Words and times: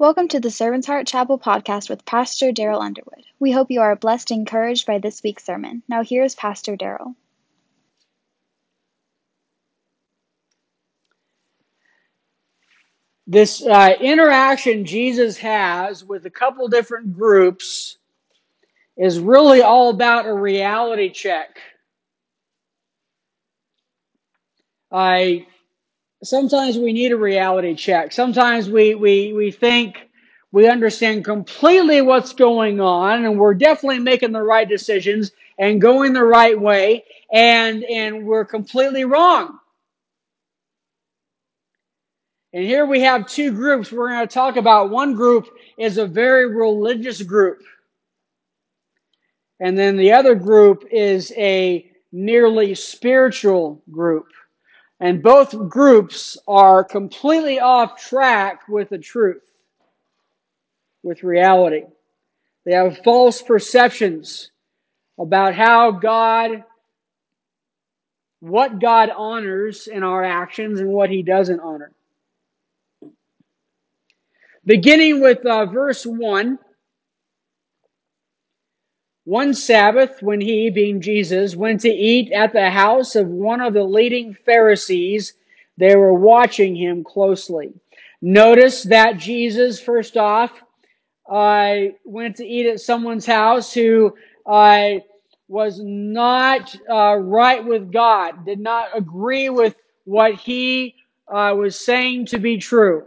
Welcome 0.00 0.28
to 0.28 0.40
the 0.40 0.50
Servant's 0.50 0.86
Heart 0.86 1.06
Chapel 1.06 1.38
podcast 1.38 1.90
with 1.90 2.06
Pastor 2.06 2.52
Daryl 2.52 2.80
Underwood. 2.80 3.22
We 3.38 3.52
hope 3.52 3.70
you 3.70 3.82
are 3.82 3.94
blessed 3.94 4.30
and 4.30 4.38
encouraged 4.38 4.86
by 4.86 4.96
this 4.96 5.22
week's 5.22 5.44
sermon. 5.44 5.82
Now, 5.90 6.02
here 6.02 6.24
is 6.24 6.34
Pastor 6.34 6.74
Daryl. 6.74 7.16
This 13.26 13.62
uh, 13.62 13.90
interaction 14.00 14.86
Jesus 14.86 15.36
has 15.36 16.02
with 16.02 16.24
a 16.24 16.30
couple 16.30 16.66
different 16.68 17.14
groups 17.14 17.98
is 18.96 19.18
really 19.18 19.60
all 19.60 19.90
about 19.90 20.24
a 20.24 20.32
reality 20.32 21.10
check. 21.10 21.58
I 24.90 25.46
sometimes 26.22 26.78
we 26.78 26.92
need 26.92 27.12
a 27.12 27.16
reality 27.16 27.74
check. 27.74 28.12
Sometimes 28.12 28.68
we, 28.68 28.94
we, 28.94 29.32
we 29.32 29.50
think 29.50 30.08
we 30.52 30.68
understand 30.68 31.24
completely 31.24 32.02
what's 32.02 32.32
going 32.32 32.80
on 32.80 33.24
and 33.24 33.38
we're 33.38 33.54
definitely 33.54 34.00
making 34.00 34.32
the 34.32 34.42
right 34.42 34.68
decisions 34.68 35.32
and 35.58 35.80
going 35.80 36.12
the 36.12 36.24
right 36.24 36.58
way 36.58 37.04
and, 37.32 37.84
and 37.84 38.26
we're 38.26 38.44
completely 38.44 39.04
wrong. 39.04 39.58
And 42.52 42.64
here 42.64 42.84
we 42.84 43.00
have 43.02 43.28
two 43.28 43.52
groups 43.52 43.92
we're 43.92 44.08
going 44.08 44.26
to 44.26 44.34
talk 44.34 44.56
about. 44.56 44.90
One 44.90 45.14
group 45.14 45.48
is 45.78 45.98
a 45.98 46.06
very 46.06 46.52
religious 46.52 47.22
group. 47.22 47.62
And 49.60 49.78
then 49.78 49.96
the 49.96 50.12
other 50.12 50.34
group 50.34 50.84
is 50.90 51.32
a 51.36 51.88
nearly 52.10 52.74
spiritual 52.74 53.82
group. 53.90 54.26
And 55.00 55.22
both 55.22 55.68
groups 55.68 56.36
are 56.46 56.84
completely 56.84 57.58
off 57.58 57.98
track 57.98 58.68
with 58.68 58.90
the 58.90 58.98
truth, 58.98 59.42
with 61.02 61.22
reality. 61.22 61.84
They 62.66 62.72
have 62.74 62.98
false 63.02 63.40
perceptions 63.40 64.50
about 65.18 65.54
how 65.54 65.90
God, 65.90 66.64
what 68.40 68.78
God 68.78 69.10
honors 69.16 69.86
in 69.86 70.02
our 70.02 70.22
actions 70.22 70.80
and 70.80 70.90
what 70.90 71.08
he 71.08 71.22
doesn't 71.22 71.60
honor. 71.60 71.92
Beginning 74.66 75.22
with 75.22 75.44
uh, 75.46 75.64
verse 75.64 76.04
1. 76.04 76.58
One 79.24 79.52
Sabbath, 79.54 80.22
when 80.22 80.40
he, 80.40 80.70
being 80.70 81.00
Jesus, 81.00 81.54
went 81.54 81.80
to 81.82 81.90
eat 81.90 82.32
at 82.32 82.52
the 82.52 82.70
house 82.70 83.16
of 83.16 83.28
one 83.28 83.60
of 83.60 83.74
the 83.74 83.84
leading 83.84 84.34
Pharisees, 84.34 85.34
they 85.76 85.94
were 85.94 86.14
watching 86.14 86.74
him 86.74 87.04
closely. 87.04 87.72
Notice 88.22 88.82
that 88.84 89.18
Jesus, 89.18 89.80
first 89.80 90.16
off, 90.16 90.52
uh, 91.30 91.76
went 92.04 92.36
to 92.36 92.46
eat 92.46 92.66
at 92.66 92.80
someone's 92.80 93.26
house 93.26 93.72
who 93.72 94.14
uh, 94.46 94.94
was 95.48 95.80
not 95.82 96.74
uh, 96.90 97.16
right 97.16 97.64
with 97.64 97.92
God, 97.92 98.44
did 98.44 98.58
not 98.58 98.88
agree 98.96 99.48
with 99.48 99.76
what 100.04 100.34
he 100.34 100.94
uh, 101.28 101.54
was 101.56 101.78
saying 101.78 102.26
to 102.26 102.38
be 102.38 102.56
true. 102.56 103.06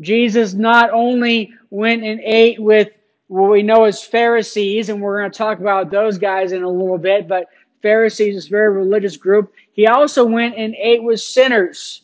Jesus 0.00 0.54
not 0.54 0.90
only 0.90 1.52
went 1.70 2.04
and 2.04 2.20
ate 2.20 2.60
with 2.60 2.88
what 3.28 3.50
we 3.50 3.62
know 3.62 3.84
as 3.84 4.02
Pharisees, 4.02 4.88
and 4.88 5.00
we're 5.00 5.20
going 5.20 5.30
to 5.30 5.38
talk 5.38 5.60
about 5.60 5.90
those 5.90 6.18
guys 6.18 6.52
in 6.52 6.62
a 6.62 6.68
little 6.68 6.98
bit, 6.98 7.28
but 7.28 7.46
Pharisees 7.82 8.36
is 8.36 8.46
a 8.46 8.50
very 8.50 8.74
religious 8.74 9.16
group. 9.16 9.52
He 9.72 9.86
also 9.86 10.24
went 10.24 10.56
and 10.56 10.74
ate 10.74 11.02
with 11.02 11.20
sinners 11.20 12.02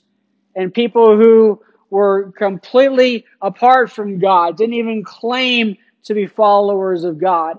and 0.54 0.72
people 0.72 1.16
who 1.16 1.60
were 1.90 2.30
completely 2.32 3.24
apart 3.40 3.90
from 3.90 4.18
God, 4.18 4.56
didn't 4.56 4.74
even 4.74 5.02
claim 5.02 5.76
to 6.04 6.14
be 6.14 6.26
followers 6.26 7.04
of 7.04 7.18
God. 7.18 7.56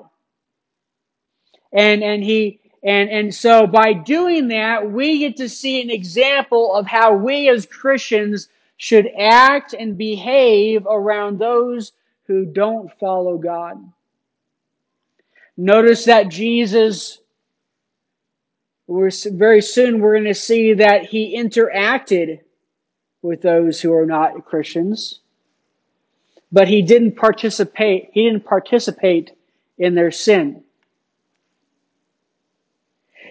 And, 1.73 2.03
and 2.03 2.23
he, 2.23 2.59
and, 2.83 3.09
and 3.09 3.33
so 3.33 3.65
by 3.65 3.93
doing 3.93 4.47
that, 4.49 4.91
we 4.91 5.19
get 5.19 5.37
to 5.37 5.49
see 5.49 5.81
an 5.81 5.89
example 5.89 6.73
of 6.75 6.85
how 6.85 7.15
we 7.15 7.49
as 7.49 7.65
Christians 7.65 8.47
should 8.77 9.09
act 9.17 9.73
and 9.73 9.97
behave 9.97 10.85
around 10.85 11.39
those 11.39 11.93
who 12.27 12.45
don't 12.45 12.91
follow 12.99 13.37
God. 13.37 13.77
Notice 15.57 16.05
that 16.05 16.29
Jesus, 16.29 17.19
we're, 18.87 19.11
very 19.31 19.61
soon 19.61 19.99
we're 19.99 20.15
going 20.15 20.25
to 20.25 20.33
see 20.33 20.73
that 20.73 21.05
he 21.05 21.37
interacted 21.37 22.39
with 23.21 23.41
those 23.41 23.79
who 23.81 23.93
are 23.93 24.05
not 24.05 24.45
Christians, 24.45 25.21
but 26.51 26.67
he 26.67 26.81
didn't 26.81 27.15
participate, 27.15 28.09
he 28.13 28.25
didn't 28.25 28.45
participate 28.45 29.31
in 29.77 29.95
their 29.95 30.11
sin. 30.11 30.63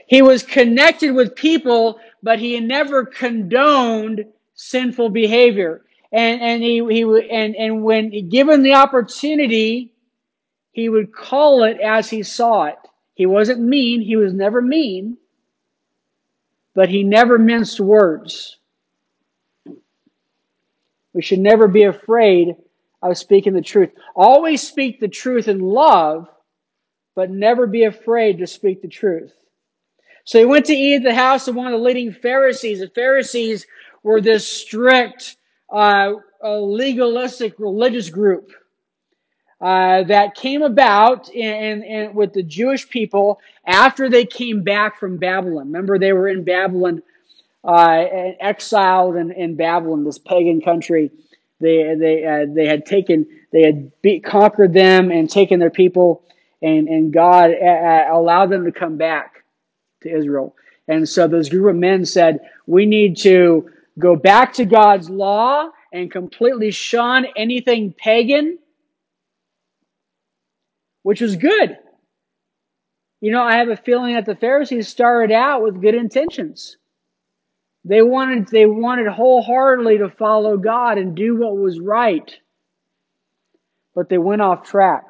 He 0.07 0.23
was 0.23 0.43
connected 0.43 1.13
with 1.13 1.35
people, 1.35 1.99
but 2.23 2.39
he 2.39 2.61
never 2.61 3.05
condoned 3.07 4.27
sinful 4.55 5.11
behavior. 5.11 5.84
And, 6.15 6.41
and 6.41 6.63
he, 6.63 6.77
he, 6.91 7.03
and, 7.29 7.57
and 7.57 7.83
when 7.83 8.29
given 8.29 8.63
the 8.63 8.75
opportunity, 8.75 9.93
he 10.71 10.89
would 10.89 11.13
call 11.13 11.65
it 11.65 11.81
as 11.81 12.09
he 12.09 12.23
saw 12.23 12.67
it. 12.67 12.79
He 13.15 13.27
wasn't 13.27 13.61
mean. 13.61 14.01
He 14.01 14.15
was 14.15 14.33
never 14.33 14.63
mean, 14.63 15.17
but 16.73 16.89
he 16.89 17.03
never 17.03 17.37
minced 17.37 17.81
words. 17.81 18.59
We 21.13 21.21
should 21.21 21.41
never 21.41 21.67
be 21.67 21.83
afraid 21.83 22.57
of 23.03 23.19
speaking 23.19 23.53
the 23.53 23.61
truth. 23.61 23.91
Always 24.15 24.63
speak 24.63 25.01
the 25.01 25.09
truth 25.09 25.49
in 25.49 25.59
love, 25.59 26.29
but 27.17 27.29
never 27.29 27.67
be 27.67 27.85
afraid 27.85 28.39
to 28.39 28.47
speak 28.47 28.83
the 28.83 28.89
truth. 28.89 29.33
So 30.25 30.39
he 30.39 30.45
went 30.45 30.67
to 30.67 30.75
eat 30.75 30.97
at 30.97 31.03
the 31.03 31.15
house 31.15 31.49
of 31.49 31.57
one 31.57 31.67
of 31.67 31.73
the 31.73 31.85
leading 31.85 32.13
Pharisees. 32.13 32.79
The 32.79 32.89
Pharisees 32.89 33.67
were 34.05 34.21
this 34.21 34.47
strict, 34.47 35.37
uh, 35.71 36.13
legalistic 36.43 37.59
religious 37.59 38.11
group 38.11 38.51
uh, 39.61 40.03
that 40.05 40.35
came 40.35 40.63
about 40.63 41.29
in, 41.31 41.55
in, 41.55 41.83
in, 41.83 42.15
with 42.15 42.33
the 42.35 42.43
Jewish 42.43 42.89
people 42.89 43.41
after 43.67 44.11
they 44.11 44.27
came 44.27 44.63
back 44.63 45.01
from 45.01 45.17
Babylon. 45.17 45.67
Remember, 45.69 45.99
they 45.99 46.13
were 46.13 46.29
in 46.29 46.45
Babylon, 46.45 47.03
uh, 47.65 48.05
exiled 48.41 49.17
in, 49.17 49.31
in 49.33 49.57
Babylon, 49.57 50.05
this 50.05 50.19
pagan 50.19 50.61
country. 50.61 51.11
They 51.61 51.95
they 51.99 52.25
uh, 52.27 52.47
they 52.53 52.67
had 52.67 52.85
taken 52.85 53.27
they 53.53 53.63
had 53.63 54.23
conquered 54.23 54.75
them 54.75 55.11
and 55.11 55.31
taken 55.31 55.61
their 55.61 55.71
people, 55.71 56.25
and 56.61 56.89
and 56.89 57.13
God 57.13 57.53
uh, 57.53 57.65
uh, 57.65 58.09
allowed 58.13 58.51
them 58.51 58.65
to 58.67 58.73
come 58.73 58.99
back 58.99 59.45
to 60.03 60.15
Israel. 60.15 60.55
And 60.89 61.09
so 61.09 61.27
those 61.27 61.49
group 61.49 61.71
of 61.71 61.77
men 61.77 62.05
said, 62.05 62.41
"We 62.67 62.85
need 62.85 63.17
to 63.19 63.71
go 63.99 64.17
back 64.17 64.53
to 64.55 64.65
God's 64.65 65.11
law 65.11 65.69
and 65.93 66.11
completely 66.11 66.71
shun 66.71 67.27
anything 67.37 67.95
pagan." 67.97 68.59
which 71.05 71.21
was 71.21 71.37
good. 71.37 71.79
You 73.21 73.31
know, 73.31 73.43
I 73.43 73.57
have 73.57 73.69
a 73.69 73.77
feeling 73.77 74.15
that 74.15 74.27
the 74.27 74.35
Pharisees 74.35 74.89
started 74.89 75.33
out 75.33 75.63
with 75.63 75.81
good 75.81 75.95
intentions. 75.95 76.77
They 77.85 78.03
wanted, 78.03 78.49
they 78.49 78.67
wanted 78.67 79.07
wholeheartedly 79.07 79.99
to 79.99 80.09
follow 80.09 80.57
God 80.57 80.99
and 80.99 81.15
do 81.15 81.37
what 81.37 81.57
was 81.57 81.79
right. 81.79 82.35
But 83.95 84.09
they 84.09 84.19
went 84.19 84.43
off 84.43 84.69
track. 84.69 85.05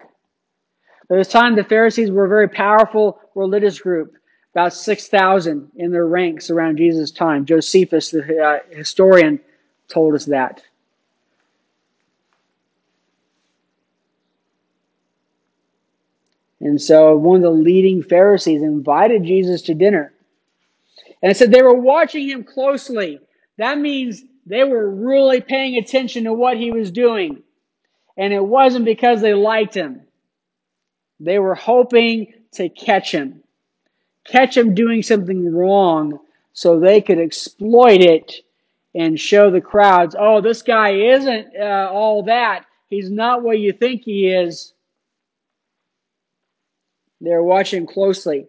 At 1.10 1.16
this 1.16 1.28
time, 1.28 1.54
the 1.54 1.64
Pharisees 1.64 2.10
were 2.10 2.26
a 2.26 2.28
very 2.28 2.48
powerful 2.48 3.20
religious 3.34 3.80
group, 3.80 4.12
about 4.54 4.72
6,000 4.72 5.72
in 5.76 5.90
their 5.90 6.06
ranks 6.06 6.48
around 6.48 6.76
Jesus' 6.76 7.10
time. 7.10 7.44
Josephus, 7.44 8.10
the 8.10 8.40
uh, 8.40 8.58
historian, 8.70 9.40
told 9.88 10.14
us 10.14 10.26
that. 10.26 10.62
And 16.60 16.80
so 16.80 17.14
one 17.16 17.36
of 17.36 17.42
the 17.42 17.50
leading 17.50 18.02
Pharisees 18.02 18.62
invited 18.62 19.24
Jesus 19.24 19.60
to 19.62 19.74
dinner. 19.74 20.14
And 21.20 21.30
it 21.30 21.36
said 21.36 21.50
they 21.50 21.62
were 21.62 21.74
watching 21.74 22.28
him 22.28 22.44
closely. 22.44 23.20
That 23.58 23.78
means 23.78 24.22
they 24.46 24.64
were 24.64 24.88
really 24.88 25.40
paying 25.42 25.76
attention 25.76 26.24
to 26.24 26.32
what 26.32 26.56
he 26.56 26.70
was 26.70 26.90
doing. 26.90 27.42
And 28.16 28.32
it 28.32 28.44
wasn't 28.44 28.86
because 28.86 29.20
they 29.20 29.34
liked 29.34 29.74
him. 29.74 30.02
They 31.20 31.38
were 31.38 31.54
hoping 31.54 32.32
to 32.52 32.68
catch 32.68 33.10
him. 33.10 33.43
Catch 34.24 34.56
him 34.56 34.74
doing 34.74 35.02
something 35.02 35.52
wrong 35.54 36.18
so 36.52 36.78
they 36.78 37.00
could 37.00 37.18
exploit 37.18 38.00
it 38.00 38.32
and 38.94 39.18
show 39.18 39.50
the 39.50 39.60
crowds, 39.60 40.14
oh, 40.18 40.40
this 40.40 40.62
guy 40.62 40.90
isn't 40.90 41.48
uh, 41.60 41.90
all 41.92 42.22
that. 42.24 42.64
He's 42.88 43.10
not 43.10 43.42
what 43.42 43.58
you 43.58 43.72
think 43.72 44.02
he 44.02 44.28
is. 44.28 44.72
They're 47.20 47.42
watching 47.42 47.86
closely. 47.86 48.46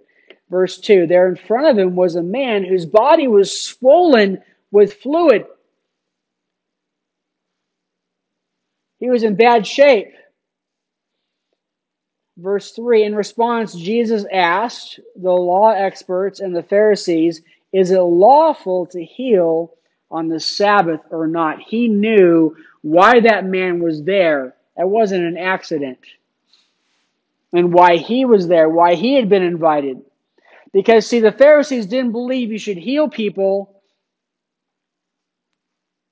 Verse 0.50 0.78
2 0.78 1.08
There 1.08 1.28
in 1.28 1.36
front 1.36 1.68
of 1.68 1.78
him 1.78 1.96
was 1.96 2.16
a 2.16 2.24
man 2.24 2.64
whose 2.64 2.86
body 2.86 3.28
was 3.28 3.60
swollen 3.60 4.44
with 4.72 4.94
fluid. 4.96 5.46
He 9.00 9.10
was 9.10 9.24
in 9.24 9.36
bad 9.36 9.66
shape. 9.66 10.14
Verse 12.38 12.72
3 12.72 13.04
In 13.04 13.16
response, 13.16 13.74
Jesus 13.74 14.26
asked 14.32 15.00
the 15.16 15.32
law 15.32 15.70
experts 15.70 16.40
and 16.40 16.56
the 16.56 16.64
Pharisees, 16.64 17.42
Is 17.72 17.92
it 17.92 18.00
lawful 18.00 18.86
to 18.88 19.04
heal 19.04 19.74
on 20.12 20.28
the 20.28 20.40
Sabbath 20.40 21.02
or 21.12 21.28
not? 21.28 21.62
He 21.62 21.88
knew 21.88 22.56
why 22.82 23.22
that 23.22 23.46
man 23.46 23.82
was 23.82 24.04
there. 24.04 24.56
It 24.78 24.88
wasn't 24.88 25.24
an 25.24 25.38
accident. 25.38 26.00
And 27.54 27.74
why 27.74 27.98
he 27.98 28.26
was 28.26 28.48
there, 28.48 28.68
why 28.68 28.96
he 28.96 29.16
had 29.16 29.30
been 29.30 29.44
invited. 29.44 30.02
Because, 30.74 31.08
see, 31.08 31.22
the 31.22 31.32
Pharisees 31.32 31.86
didn't 31.86 32.12
believe 32.12 32.52
you 32.52 32.60
should 32.60 32.78
heal 32.78 33.08
people 33.08 33.82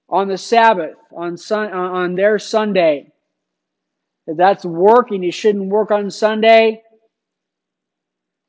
on 0.07 0.29
the 0.29 0.37
Sabbath, 0.37 0.95
on, 1.11 1.35
sun, 1.35 1.73
on 1.73 2.15
their 2.15 2.39
Sunday. 2.39 3.11
If 4.25 4.37
that's 4.37 4.63
working, 4.63 5.23
you 5.23 5.31
shouldn't 5.31 5.65
work 5.65 5.91
on 5.91 6.09
Sunday. 6.09 6.81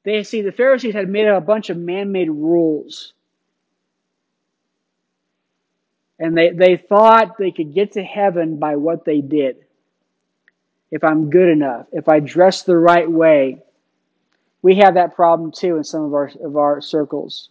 They 0.04 0.22
see 0.22 0.42
the 0.42 0.52
Pharisees 0.52 0.94
had 0.94 1.08
made 1.08 1.26
up 1.26 1.42
a 1.42 1.46
bunch 1.46 1.70
of 1.70 1.76
man-made 1.76 2.30
rules. 2.30 3.14
And 6.18 6.36
they, 6.36 6.50
they 6.50 6.76
thought 6.76 7.38
they 7.38 7.50
could 7.50 7.74
get 7.74 7.92
to 7.92 8.02
heaven 8.04 8.58
by 8.58 8.76
what 8.76 9.04
they 9.04 9.20
did. 9.20 9.56
If 10.90 11.02
I'm 11.02 11.30
good 11.30 11.48
enough, 11.48 11.86
if 11.92 12.08
I 12.08 12.20
dress 12.20 12.62
the 12.62 12.76
right 12.76 13.10
way. 13.10 13.62
We 14.62 14.76
have 14.76 14.94
that 14.94 15.14
problem 15.14 15.52
too 15.52 15.76
in 15.76 15.84
some 15.84 16.04
of 16.04 16.14
our 16.14 16.30
of 16.42 16.56
our 16.56 16.80
circles. 16.80 17.50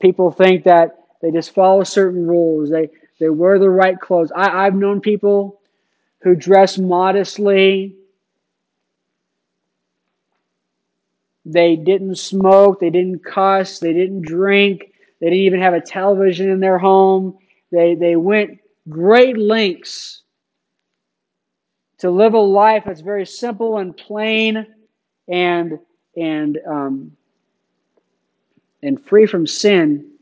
People 0.00 0.32
think 0.32 0.64
that 0.64 0.98
they 1.20 1.30
just 1.30 1.54
follow 1.54 1.84
certain 1.84 2.26
rules. 2.26 2.70
They 2.70 2.88
they 3.20 3.28
wear 3.28 3.58
the 3.58 3.70
right 3.70 4.00
clothes. 4.00 4.32
I, 4.34 4.66
I've 4.66 4.74
known 4.74 5.00
people 5.00 5.57
who 6.20 6.34
dress 6.34 6.78
modestly. 6.78 7.94
They 11.44 11.76
didn't 11.76 12.16
smoke. 12.16 12.80
They 12.80 12.90
didn't 12.90 13.24
cuss. 13.24 13.78
They 13.78 13.92
didn't 13.92 14.22
drink. 14.22 14.92
They 15.20 15.26
didn't 15.26 15.40
even 15.40 15.60
have 15.60 15.74
a 15.74 15.80
television 15.80 16.50
in 16.50 16.60
their 16.60 16.78
home. 16.78 17.38
They, 17.72 17.94
they 17.94 18.16
went 18.16 18.58
great 18.88 19.36
lengths 19.36 20.22
to 21.98 22.10
live 22.10 22.34
a 22.34 22.38
life 22.38 22.84
that's 22.86 23.00
very 23.00 23.26
simple 23.26 23.78
and 23.78 23.96
plain 23.96 24.66
and, 25.28 25.78
and, 26.16 26.58
um, 26.66 27.16
and 28.82 29.04
free 29.04 29.26
from 29.26 29.46
sin, 29.46 30.12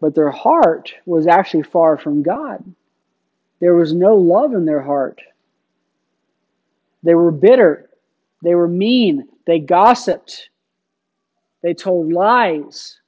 but 0.00 0.14
their 0.14 0.30
heart 0.30 0.94
was 1.06 1.26
actually 1.26 1.64
far 1.64 1.98
from 1.98 2.22
God. 2.22 2.64
There 3.60 3.74
was 3.74 3.92
no 3.92 4.16
love 4.16 4.54
in 4.54 4.64
their 4.64 4.82
heart. 4.82 5.20
They 7.02 7.14
were 7.14 7.30
bitter. 7.30 7.90
They 8.42 8.54
were 8.54 8.68
mean. 8.68 9.28
They 9.46 9.58
gossiped. 9.58 10.48
They 11.62 11.74
told 11.74 12.12
lies. 12.12 12.98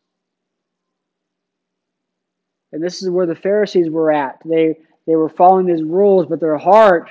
And 2.72 2.82
this 2.82 3.02
is 3.02 3.10
where 3.10 3.26
the 3.26 3.34
Pharisees 3.34 3.90
were 3.90 4.12
at. 4.12 4.40
They, 4.44 4.78
they 5.06 5.16
were 5.16 5.28
following 5.28 5.66
these 5.66 5.82
rules, 5.82 6.26
but 6.26 6.40
their 6.40 6.58
heart 6.58 7.10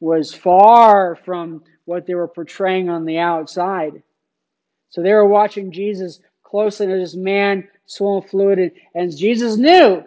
was 0.00 0.32
far 0.32 1.16
from 1.24 1.62
what 1.84 2.06
they 2.06 2.14
were 2.14 2.28
portraying 2.28 2.88
on 2.88 3.04
the 3.04 3.18
outside. 3.18 4.02
So 4.90 5.02
they 5.02 5.12
were 5.12 5.26
watching 5.26 5.70
Jesus 5.70 6.20
closely, 6.42 6.86
and 6.86 7.00
this 7.00 7.14
man 7.14 7.68
swollen 7.86 8.26
fluid, 8.28 8.58
and, 8.58 8.72
and 8.94 9.16
Jesus 9.16 9.56
knew. 9.56 10.02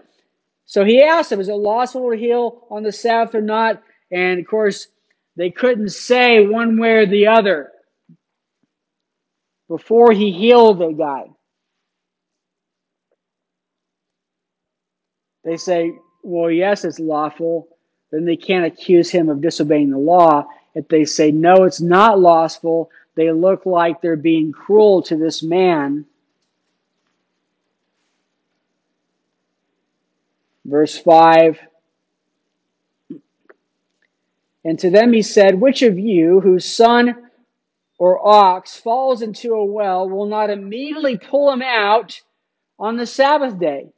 So 0.65 0.83
he 0.83 1.01
asked 1.01 1.31
him, 1.31 1.39
Is 1.39 1.49
it 1.49 1.53
lawful 1.53 2.11
to 2.11 2.17
heal 2.17 2.65
on 2.69 2.83
the 2.83 2.91
Sabbath 2.91 3.35
or 3.35 3.41
not? 3.41 3.81
And 4.11 4.39
of 4.39 4.47
course, 4.47 4.87
they 5.35 5.49
couldn't 5.49 5.89
say 5.89 6.45
one 6.45 6.79
way 6.79 6.91
or 6.91 7.05
the 7.05 7.27
other 7.27 7.71
before 9.67 10.11
he 10.11 10.31
healed 10.31 10.79
the 10.79 10.91
guy. 10.91 11.25
They 15.43 15.57
say, 15.57 15.91
well, 16.21 16.49
yes, 16.49 16.85
it's 16.85 16.99
lawful. 16.99 17.67
Then 18.11 18.25
they 18.25 18.37
can't 18.37 18.65
accuse 18.65 19.09
him 19.09 19.29
of 19.29 19.41
disobeying 19.41 19.91
the 19.91 19.97
law. 19.97 20.45
If 20.75 20.87
they 20.87 21.05
say, 21.05 21.31
no, 21.31 21.63
it's 21.63 21.81
not 21.81 22.19
lawful, 22.19 22.89
they 23.15 23.31
look 23.31 23.65
like 23.65 24.01
they're 24.01 24.15
being 24.15 24.51
cruel 24.51 25.01
to 25.03 25.17
this 25.17 25.43
man. 25.43 26.05
Verse 30.65 30.97
5 30.97 31.59
And 34.65 34.79
to 34.79 34.89
them 34.89 35.11
he 35.11 35.21
said, 35.21 35.59
Which 35.59 35.81
of 35.81 35.99
you 35.99 36.39
whose 36.39 36.65
son 36.65 37.29
or 37.99 38.25
ox 38.25 38.77
falls 38.77 39.21
into 39.21 39.53
a 39.53 39.65
well 39.65 40.09
will 40.09 40.25
not 40.25 40.49
immediately 40.49 41.17
pull 41.17 41.51
him 41.51 41.61
out 41.61 42.21
on 42.79 42.95
the 42.95 43.05
Sabbath 43.05 43.59
day? 43.59 43.89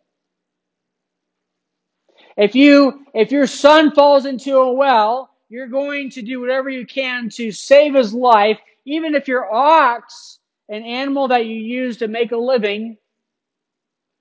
If 2.36 2.56
you, 2.56 3.06
if 3.14 3.32
your 3.32 3.48
son 3.48 3.92
falls 3.92 4.26
into 4.26 4.58
a 4.58 4.74
well, 4.74 5.30
you're 5.50 5.68
going 5.68 6.10
to 6.12 6.22
do 6.22 6.42
whatever 6.42 6.70
you 6.70 6.86
can 6.86 7.30
to 7.30 7.52
save 7.52 7.94
his 7.94 8.14
life, 8.14 8.60
even 8.86 9.16
if 9.16 9.28
your 9.28 9.54
ox, 9.54 10.40
an 10.68 10.84
animal 10.84 11.28
that 11.30 11.46
you 11.46 11.56
use 11.56 11.98
to 11.98 12.08
make 12.08 12.32
a 12.32 12.38
living, 12.38 12.98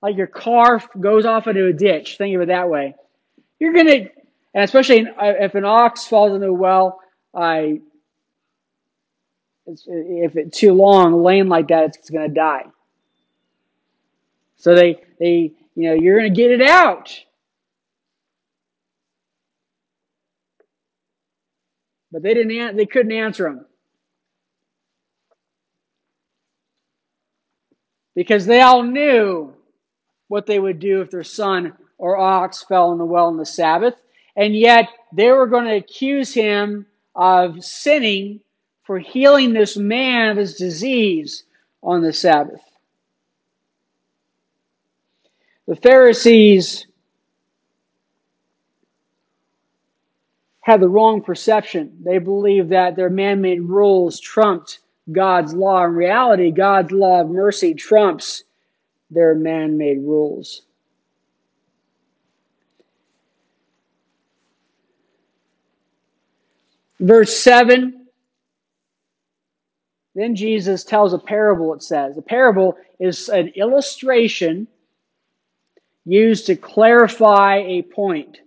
like 0.01 0.17
your 0.17 0.27
car 0.27 0.81
goes 0.99 1.25
off 1.25 1.47
into 1.47 1.67
a 1.67 1.73
ditch, 1.73 2.17
think 2.17 2.35
of 2.35 2.41
it 2.41 2.47
that 2.47 2.69
way. 2.69 2.95
You're 3.59 3.73
to, 3.87 4.09
and 4.53 4.63
especially 4.63 5.07
uh, 5.07 5.33
if 5.39 5.55
an 5.55 5.65
ox 5.65 6.05
falls 6.05 6.33
into 6.33 6.47
a 6.47 6.53
well, 6.53 6.99
I, 7.33 7.81
if 9.65 10.35
it's 10.35 10.57
too 10.57 10.73
long, 10.73 11.23
laying 11.23 11.47
like 11.47 11.69
that, 11.69 11.95
it's 11.95 12.09
to 12.29 12.35
die. 12.35 12.65
So 14.57 14.75
they, 14.75 15.01
they, 15.19 15.53
you 15.75 15.89
know, 15.89 15.93
you're 15.93 16.21
to 16.21 16.29
get 16.29 16.51
it 16.51 16.61
out. 16.61 17.19
But 22.11 22.21
they 22.21 22.33
didn't. 22.33 22.77
They 22.77 22.85
couldn't 22.85 23.11
answer 23.11 23.47
him 23.47 23.65
because 28.15 28.45
they 28.45 28.61
all 28.61 28.83
knew 28.83 29.54
what 30.35 30.45
they 30.45 30.59
would 30.59 30.81
do 30.81 30.99
if 30.99 31.09
their 31.09 31.23
son 31.23 31.71
or 31.97 32.17
ox 32.17 32.61
fell 32.61 32.91
in 32.91 32.97
the 32.97 33.05
well 33.05 33.27
on 33.27 33.37
the 33.37 33.45
Sabbath, 33.45 33.93
and 34.35 34.53
yet 34.53 34.89
they 35.13 35.31
were 35.31 35.47
going 35.47 35.63
to 35.63 35.77
accuse 35.77 36.33
him 36.33 36.85
of 37.15 37.63
sinning 37.63 38.41
for 38.83 38.99
healing 38.99 39.53
this 39.53 39.77
man 39.77 40.31
of 40.31 40.35
his 40.35 40.55
disease 40.55 41.45
on 41.81 42.01
the 42.01 42.11
Sabbath. 42.11 42.59
The 45.69 45.77
Pharisees 45.77 46.85
had 50.59 50.81
the 50.81 50.89
wrong 50.89 51.21
perception. 51.21 51.97
They 52.03 52.17
believed 52.17 52.71
that 52.71 52.97
their 52.97 53.09
man 53.09 53.39
made 53.39 53.61
rules 53.61 54.19
trumped 54.19 54.79
God's 55.09 55.53
law. 55.53 55.85
In 55.85 55.91
reality, 55.91 56.51
God's 56.51 56.91
law 56.91 57.21
of 57.21 57.29
mercy 57.29 57.73
trumps 57.73 58.43
their 59.15 59.33
man 59.33 59.77
made 59.77 59.99
rules. 59.99 60.61
Verse 66.99 67.37
7 67.37 68.07
Then 70.15 70.35
Jesus 70.35 70.83
tells 70.83 71.13
a 71.13 71.19
parable, 71.19 71.73
it 71.73 71.83
says. 71.83 72.17
A 72.17 72.21
parable 72.21 72.77
is 72.99 73.29
an 73.29 73.49
illustration 73.55 74.67
used 76.05 76.45
to 76.45 76.55
clarify 76.55 77.57
a 77.57 77.81
point. 77.81 78.39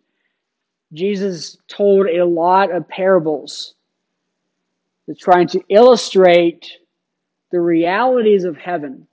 Jesus 0.93 1.59
told 1.69 2.07
a 2.07 2.25
lot 2.25 2.71
of 2.71 2.89
parables 2.89 3.75
that's 5.07 5.21
trying 5.21 5.49
to 5.49 5.63
illustrate 5.69 6.71
the 7.51 7.61
realities 7.61 8.45
of 8.45 8.57
heaven. 8.57 9.07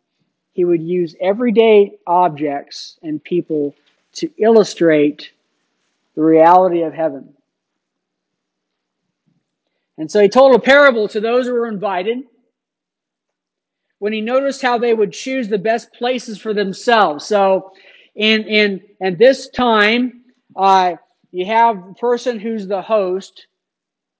He 0.55 0.63
would 0.63 0.81
use 0.81 1.17
everyday 1.19 1.97
objects 2.07 2.97
and 3.03 3.21
people 3.21 3.75
to 4.13 4.31
illustrate 4.37 5.33
the 6.15 6.23
reality 6.23 6.83
of 6.83 6.93
heaven. 6.93 7.33
And 9.97 10.09
so 10.09 10.21
he 10.21 10.29
told 10.29 10.55
a 10.55 10.59
parable 10.59 11.09
to 11.09 11.19
those 11.19 11.45
who 11.45 11.53
were 11.53 11.67
invited 11.67 12.19
when 13.99 14.13
he 14.13 14.21
noticed 14.21 14.61
how 14.61 14.77
they 14.77 14.93
would 14.93 15.11
choose 15.11 15.49
the 15.49 15.57
best 15.57 15.91
places 15.91 16.37
for 16.37 16.53
themselves. 16.53 17.25
So 17.25 17.73
in 18.15 18.43
in 18.43 18.81
and 19.01 19.17
this 19.17 19.49
time, 19.49 20.21
uh, 20.55 20.93
you 21.31 21.45
have 21.47 21.85
the 21.85 21.93
person 21.95 22.39
who's 22.39 22.65
the 22.65 22.81
host, 22.81 23.47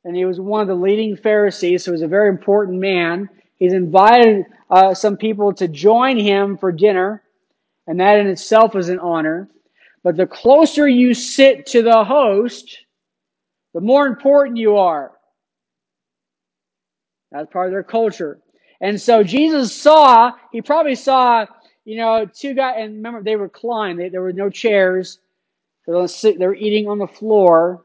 and 0.04 0.18
he 0.18 0.25
was 0.25 0.42
one 0.42 0.62
of 0.62 0.68
the 0.68 0.75
leading 0.75 1.15
Pharisees, 1.15 1.86
so 1.86 1.92
he 1.92 1.94
was 1.94 2.01
a 2.01 2.10
very 2.10 2.27
important 2.27 2.77
man. 2.82 3.30
He's 3.57 3.74
invited 3.74 4.45
uh, 4.69 4.93
some 4.93 5.17
people 5.17 5.53
to 5.53 5.67
join 5.67 6.17
him 6.17 6.57
for 6.57 6.71
dinner, 6.71 7.24
and 7.88 8.00
that 8.00 8.19
in 8.19 8.27
itself 8.27 8.75
is 8.75 8.89
an 8.89 9.00
honor. 9.00 9.50
But 10.03 10.17
the 10.17 10.27
closer 10.27 10.88
you 10.88 11.13
sit 11.13 11.65
to 11.67 11.81
the 11.81 12.03
host, 12.03 12.77
the 13.74 13.81
more 13.81 14.07
important 14.07 14.57
you 14.57 14.77
are. 14.77 15.12
That's 17.31 17.51
part 17.51 17.67
of 17.67 17.71
their 17.71 17.83
culture. 17.83 18.39
And 18.81 19.00
so 19.00 19.24
Jesus 19.24 19.74
saw, 19.74 20.31
he 20.51 20.62
probably 20.62 20.95
saw, 20.95 21.45
you 21.85 21.97
know, 21.97 22.25
two 22.25 22.53
guys, 22.53 22.75
and 22.77 22.95
remember, 22.95 23.24
they 23.24 23.35
reclined. 23.35 24.00
They, 24.00 24.09
there 24.09 24.21
were 24.21 24.33
no 24.33 24.50
chairs. 24.50 25.19
They 25.88 25.93
were, 25.93 26.07
they 26.07 26.45
were 26.45 26.55
eating 26.55 26.88
on 26.88 27.00
the 27.00 27.07
floor. 27.07 27.83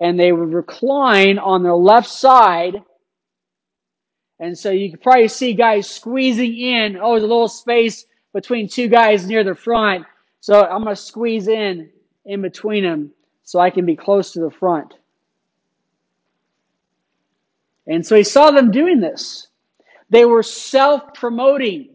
And 0.00 0.18
they 0.18 0.32
would 0.32 0.52
recline 0.52 1.38
on 1.38 1.62
their 1.62 1.74
left 1.74 2.08
side. 2.08 2.82
And 4.38 4.56
so 4.58 4.70
you 4.70 4.90
could 4.90 5.02
probably 5.02 5.28
see 5.28 5.54
guys 5.54 5.88
squeezing 5.88 6.56
in. 6.56 6.98
Oh, 7.00 7.12
there's 7.12 7.22
a 7.22 7.26
little 7.26 7.48
space 7.48 8.06
between 8.34 8.68
two 8.68 8.88
guys 8.88 9.26
near 9.26 9.44
the 9.44 9.54
front. 9.54 10.04
So 10.40 10.60
I'm 10.60 10.82
going 10.82 10.94
to 10.94 11.00
squeeze 11.00 11.48
in 11.48 11.90
in 12.24 12.42
between 12.42 12.84
them 12.84 13.12
so 13.44 13.60
I 13.60 13.70
can 13.70 13.86
be 13.86 13.96
close 13.96 14.32
to 14.32 14.40
the 14.40 14.50
front. 14.50 14.94
And 17.86 18.04
so 18.04 18.16
he 18.16 18.24
saw 18.24 18.50
them 18.50 18.70
doing 18.70 19.00
this. 19.00 19.46
They 20.10 20.24
were 20.24 20.42
self 20.42 21.14
promoting, 21.14 21.90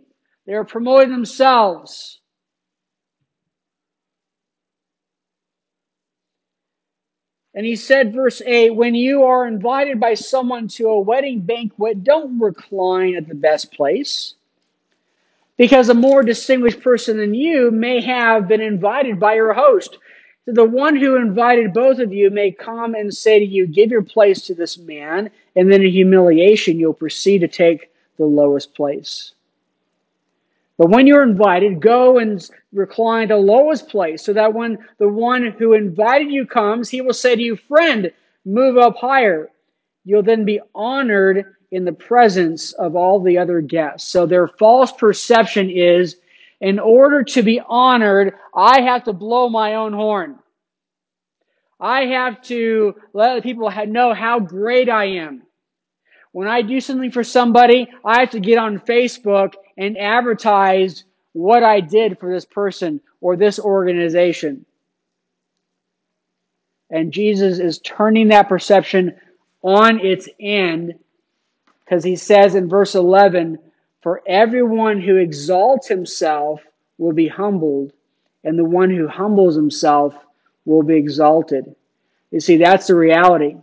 they 0.48 0.54
were 0.54 0.66
promoting 0.66 1.12
themselves. 1.12 2.21
And 7.54 7.66
he 7.66 7.76
said, 7.76 8.14
verse 8.14 8.42
8, 8.46 8.76
when 8.76 8.96
you 8.96 9.24
are 9.24 9.46
invited 9.46 10.00
by 10.00 10.14
someone 10.14 10.70
to 10.70 10.88
a 10.88 11.00
wedding 11.00 11.42
banquet, 11.42 12.04
don't 12.04 12.40
recline 12.40 13.16
at 13.16 13.28
the 13.28 13.36
best 13.36 13.74
place. 13.74 14.36
Because 15.58 15.90
a 15.90 15.94
more 15.94 16.24
distinguished 16.24 16.82
person 16.82 17.18
than 17.18 17.34
you 17.34 17.70
may 17.70 18.02
have 18.02 18.48
been 18.48 18.62
invited 18.62 19.20
by 19.20 19.36
your 19.36 19.54
host. 19.54 19.98
So 20.46 20.54
The 20.54 20.64
one 20.64 20.96
who 20.96 21.18
invited 21.18 21.74
both 21.74 22.00
of 22.00 22.14
you 22.14 22.30
may 22.32 22.52
come 22.52 22.96
and 22.96 23.14
say 23.14 23.40
to 23.40 23.46
you, 23.46 23.68
Give 23.68 23.92
your 23.92 24.02
place 24.02 24.42
to 24.48 24.56
this 24.56 24.78
man, 24.78 25.30
and 25.56 25.72
then 25.72 25.84
in 25.84 25.92
humiliation 25.92 26.80
you'll 26.80 26.94
proceed 26.94 27.40
to 27.40 27.48
take 27.48 27.92
the 28.18 28.26
lowest 28.26 28.74
place. 28.74 29.34
But 30.82 30.90
when 30.90 31.06
you're 31.06 31.22
invited, 31.22 31.80
go 31.80 32.18
and 32.18 32.44
recline 32.74 33.28
the 33.28 33.38
lowest 33.38 33.88
place, 33.88 34.24
so 34.24 34.34
that 34.34 34.52
when 34.52 34.80
the 34.98 35.08
one 35.08 35.54
who 35.60 35.74
invited 35.74 36.32
you 36.32 36.48
comes, 36.48 36.90
he 36.90 37.02
will 37.02 37.14
say 37.14 37.36
to 37.36 37.42
you, 37.42 37.56
Friend, 37.56 38.12
move 38.46 38.78
up 38.80 38.96
higher. 38.98 39.52
You'll 40.06 40.24
then 40.24 40.44
be 40.44 40.60
honored 40.74 41.54
in 41.72 41.86
the 41.86 41.92
presence 41.92 42.74
of 42.74 42.96
all 42.96 43.20
the 43.20 43.38
other 43.38 43.62
guests. 43.62 44.12
So 44.12 44.26
their 44.26 44.48
false 44.48 44.92
perception 44.92 45.70
is 45.70 46.16
in 46.62 46.80
order 46.80 47.24
to 47.26 47.44
be 47.44 47.62
honored, 47.64 48.34
I 48.56 48.82
have 48.82 49.04
to 49.04 49.14
blow 49.14 49.50
my 49.50 49.76
own 49.76 49.94
horn. 49.94 50.40
I 51.80 52.06
have 52.06 52.42
to 52.46 52.96
let 53.14 53.44
people 53.44 53.72
know 53.86 54.16
how 54.16 54.40
great 54.40 54.90
I 54.90 55.06
am. 55.06 55.44
When 56.32 56.48
I 56.48 56.64
do 56.64 56.80
something 56.80 57.12
for 57.12 57.24
somebody, 57.24 57.88
I 58.04 58.22
have 58.22 58.32
to 58.32 58.40
get 58.40 58.58
on 58.58 58.80
Facebook 58.80 59.54
and 59.82 59.98
advertise 59.98 61.06
what 61.34 61.64
I 61.64 61.80
did 61.80 62.20
for 62.20 62.32
this 62.32 62.46
person 62.46 63.02
or 63.20 63.36
this 63.36 63.60
organization. 63.60 64.64
And 66.92 67.12
Jesus 67.12 67.58
is 67.58 67.80
turning 67.80 68.28
that 68.28 68.48
perception 68.48 69.16
on 69.64 70.00
its 70.00 70.30
end 70.40 71.00
because 71.84 72.04
he 72.04 72.16
says 72.16 72.54
in 72.54 72.70
verse 72.70 72.94
11, 72.94 73.58
For 74.04 74.22
everyone 74.28 75.02
who 75.02 75.16
exalts 75.16 75.88
himself 75.88 76.62
will 77.00 77.14
be 77.14 77.28
humbled, 77.28 77.92
and 78.44 78.60
the 78.60 78.64
one 78.64 78.92
who 78.92 79.08
humbles 79.08 79.56
himself 79.56 80.14
will 80.64 80.84
be 80.84 80.96
exalted. 80.96 81.76
You 82.30 82.40
see, 82.40 82.58
that's 82.58 82.86
the 82.86 82.96
reality. 82.96 83.56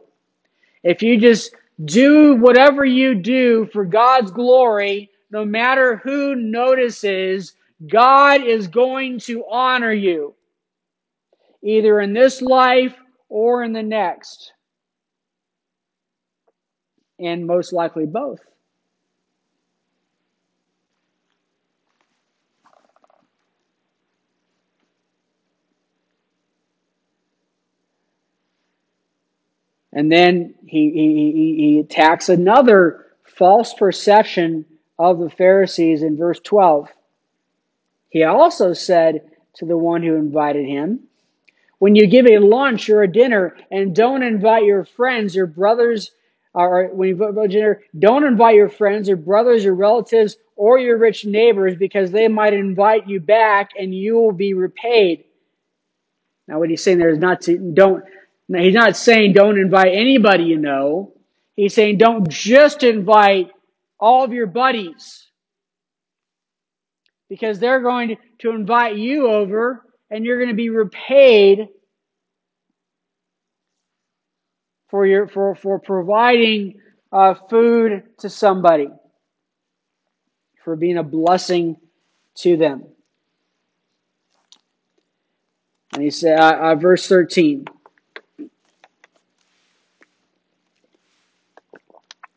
If 0.82 1.00
you 1.00 1.20
just 1.20 1.54
do 1.84 2.34
whatever 2.34 2.84
you 2.84 3.14
do 3.14 3.68
for 3.72 3.84
God's 3.84 4.32
glory, 4.32 5.10
no 5.30 5.44
matter 5.44 5.96
who 5.96 6.34
notices, 6.34 7.54
God 7.86 8.42
is 8.42 8.66
going 8.66 9.18
to 9.20 9.44
honor 9.50 9.92
you, 9.92 10.34
either 11.62 12.00
in 12.00 12.12
this 12.12 12.40
life 12.40 12.94
or 13.28 13.62
in 13.62 13.72
the 13.72 13.82
next. 13.82 14.52
And 17.20 17.46
most 17.46 17.72
likely 17.72 18.06
both. 18.06 18.40
And 29.92 30.12
then 30.12 30.54
he, 30.64 30.90
he, 30.92 31.54
he 31.56 31.80
attacks 31.80 32.28
another 32.28 33.06
false 33.24 33.74
perception 33.74 34.64
of 34.98 35.18
the 35.18 35.30
Pharisees 35.30 36.02
in 36.02 36.16
verse 36.16 36.40
12. 36.40 36.88
He 38.08 38.24
also 38.24 38.72
said 38.72 39.30
to 39.54 39.66
the 39.66 39.76
one 39.76 40.02
who 40.02 40.14
invited 40.14 40.66
him, 40.66 41.00
When 41.78 41.94
you 41.94 42.06
give 42.06 42.26
a 42.26 42.38
lunch 42.38 42.88
or 42.88 43.02
a 43.02 43.12
dinner 43.12 43.56
and 43.70 43.94
don't 43.94 44.22
invite 44.22 44.64
your 44.64 44.84
friends, 44.84 45.34
your 45.34 45.46
brothers, 45.46 46.10
or 46.54 46.88
when 46.92 47.10
you 47.10 47.16
go 47.16 47.32
to 47.32 47.48
dinner, 47.48 47.82
don't 47.98 48.24
invite 48.24 48.56
your 48.56 48.70
friends, 48.70 49.08
your 49.08 49.16
brothers, 49.16 49.64
your 49.64 49.74
relatives, 49.74 50.36
or 50.56 50.78
your 50.78 50.98
rich 50.98 51.24
neighbors 51.24 51.76
because 51.76 52.10
they 52.10 52.26
might 52.26 52.52
invite 52.52 53.08
you 53.08 53.20
back 53.20 53.70
and 53.78 53.94
you 53.94 54.16
will 54.16 54.32
be 54.32 54.54
repaid. 54.54 55.24
Now, 56.48 56.58
what 56.58 56.70
he's 56.70 56.82
saying 56.82 56.98
there 56.98 57.10
is 57.10 57.18
not 57.18 57.42
to, 57.42 57.58
don't, 57.58 58.02
now, 58.48 58.60
he's 58.62 58.74
not 58.74 58.96
saying 58.96 59.34
don't 59.34 59.58
invite 59.58 59.92
anybody 59.92 60.44
you 60.44 60.56
know. 60.56 61.12
He's 61.54 61.74
saying 61.74 61.98
don't 61.98 62.28
just 62.28 62.82
invite 62.82 63.50
all 64.00 64.24
of 64.24 64.32
your 64.32 64.46
buddies 64.46 65.26
because 67.28 67.58
they're 67.58 67.80
going 67.80 68.16
to, 68.40 68.50
invite 68.50 68.96
you 68.96 69.28
over 69.28 69.84
and 70.10 70.24
you're 70.24 70.38
going 70.38 70.48
to 70.48 70.54
be 70.54 70.70
repaid 70.70 71.68
for 74.88 75.04
your 75.04 75.28
for 75.28 75.54
for 75.54 75.78
providing 75.78 76.80
uh, 77.12 77.34
food 77.50 78.04
to 78.18 78.30
somebody 78.30 78.88
for 80.64 80.76
being 80.76 80.98
a 80.98 81.02
blessing 81.02 81.76
to 82.36 82.56
them. 82.56 82.84
And 85.94 86.02
he 86.02 86.10
said 86.10 86.38
uh, 86.38 86.58
uh, 86.60 86.74
verse 86.76 87.08
13 87.08 87.64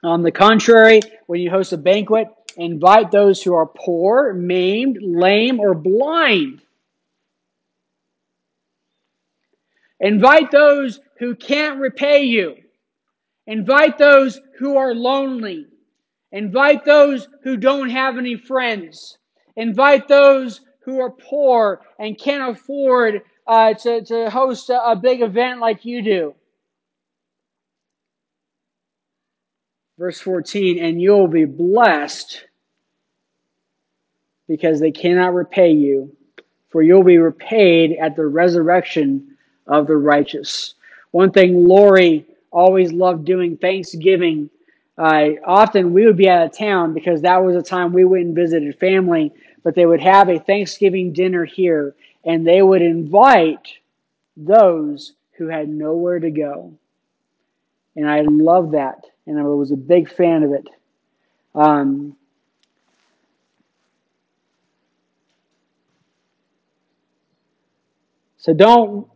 On 0.04 0.24
the 0.24 0.32
contrary, 0.32 1.02
when 1.28 1.42
you 1.42 1.52
host 1.52 1.74
a 1.74 1.78
banquet, 1.78 2.28
invite 2.58 3.12
those 3.12 3.42
who 3.42 3.54
are 3.54 3.68
poor, 3.68 4.34
maimed, 4.34 4.98
lame, 5.02 5.60
or 5.60 5.76
blind. 5.76 6.62
Invite 10.00 10.50
those 10.50 11.00
who 11.20 11.36
can't 11.36 11.80
repay 11.80 12.24
you. 12.24 12.56
Invite 13.46 14.00
those 14.00 14.40
who 14.58 14.78
are 14.78 14.96
lonely. 14.96 15.68
Invite 16.32 16.84
those 16.84 17.28
who 17.44 17.58
don't 17.58 17.90
have 17.90 18.18
any 18.18 18.36
friends. 18.36 19.18
Invite 19.56 20.08
those 20.08 20.62
who 20.86 21.00
are 21.00 21.12
poor 21.12 21.82
and 22.00 22.18
can't 22.18 22.58
afford 22.58 23.22
uh, 23.46 23.74
to, 23.76 24.04
to 24.06 24.30
host 24.32 24.70
a, 24.70 24.82
a 24.92 24.96
big 24.96 25.22
event 25.22 25.60
like 25.60 25.86
you 25.86 26.02
do. 26.02 26.34
Verse 30.02 30.20
14, 30.20 30.84
and 30.84 31.00
you'll 31.00 31.28
be 31.28 31.46
blessed 31.46 32.46
because 34.48 34.80
they 34.80 34.90
cannot 34.90 35.36
repay 35.36 35.74
you, 35.74 36.18
for 36.70 36.82
you'll 36.82 37.04
be 37.04 37.20
repaid 37.20 37.96
at 38.02 38.16
the 38.16 38.26
resurrection 38.26 39.38
of 39.68 39.86
the 39.86 39.96
righteous. 39.96 40.74
One 41.12 41.30
thing 41.30 41.68
Lori 41.68 42.26
always 42.50 42.92
loved 42.92 43.26
doing 43.26 43.58
Thanksgiving. 43.58 44.50
Uh, 44.98 45.34
often 45.46 45.94
we 45.94 46.08
would 46.08 46.18
be 46.18 46.28
out 46.28 46.48
of 46.48 46.58
town 46.58 46.96
because 46.96 47.22
that 47.22 47.44
was 47.44 47.56
a 47.56 47.62
time 47.62 47.94
we 47.94 48.04
went 48.04 48.26
and 48.26 48.36
visited 48.36 48.80
family, 48.80 49.32
but 49.64 49.76
they 49.76 49.86
would 49.86 50.02
have 50.02 50.30
a 50.30 50.40
Thanksgiving 50.40 51.14
dinner 51.14 51.46
here 51.46 51.94
and 52.26 52.44
they 52.44 52.64
would 52.64 52.82
invite 52.82 53.68
those 54.36 55.14
who 55.34 55.46
had 55.46 55.70
nowhere 55.70 56.18
to 56.18 56.32
go. 56.32 56.74
And 57.96 58.10
I 58.10 58.22
love 58.22 58.72
that 58.72 59.06
and 59.32 59.40
I 59.40 59.44
was 59.44 59.72
a 59.72 59.78
big 59.78 60.12
fan 60.14 60.44
of 60.44 60.52
it. 60.52 60.68
Um, 61.56 62.16
so 68.38 68.54
don't 68.54 69.08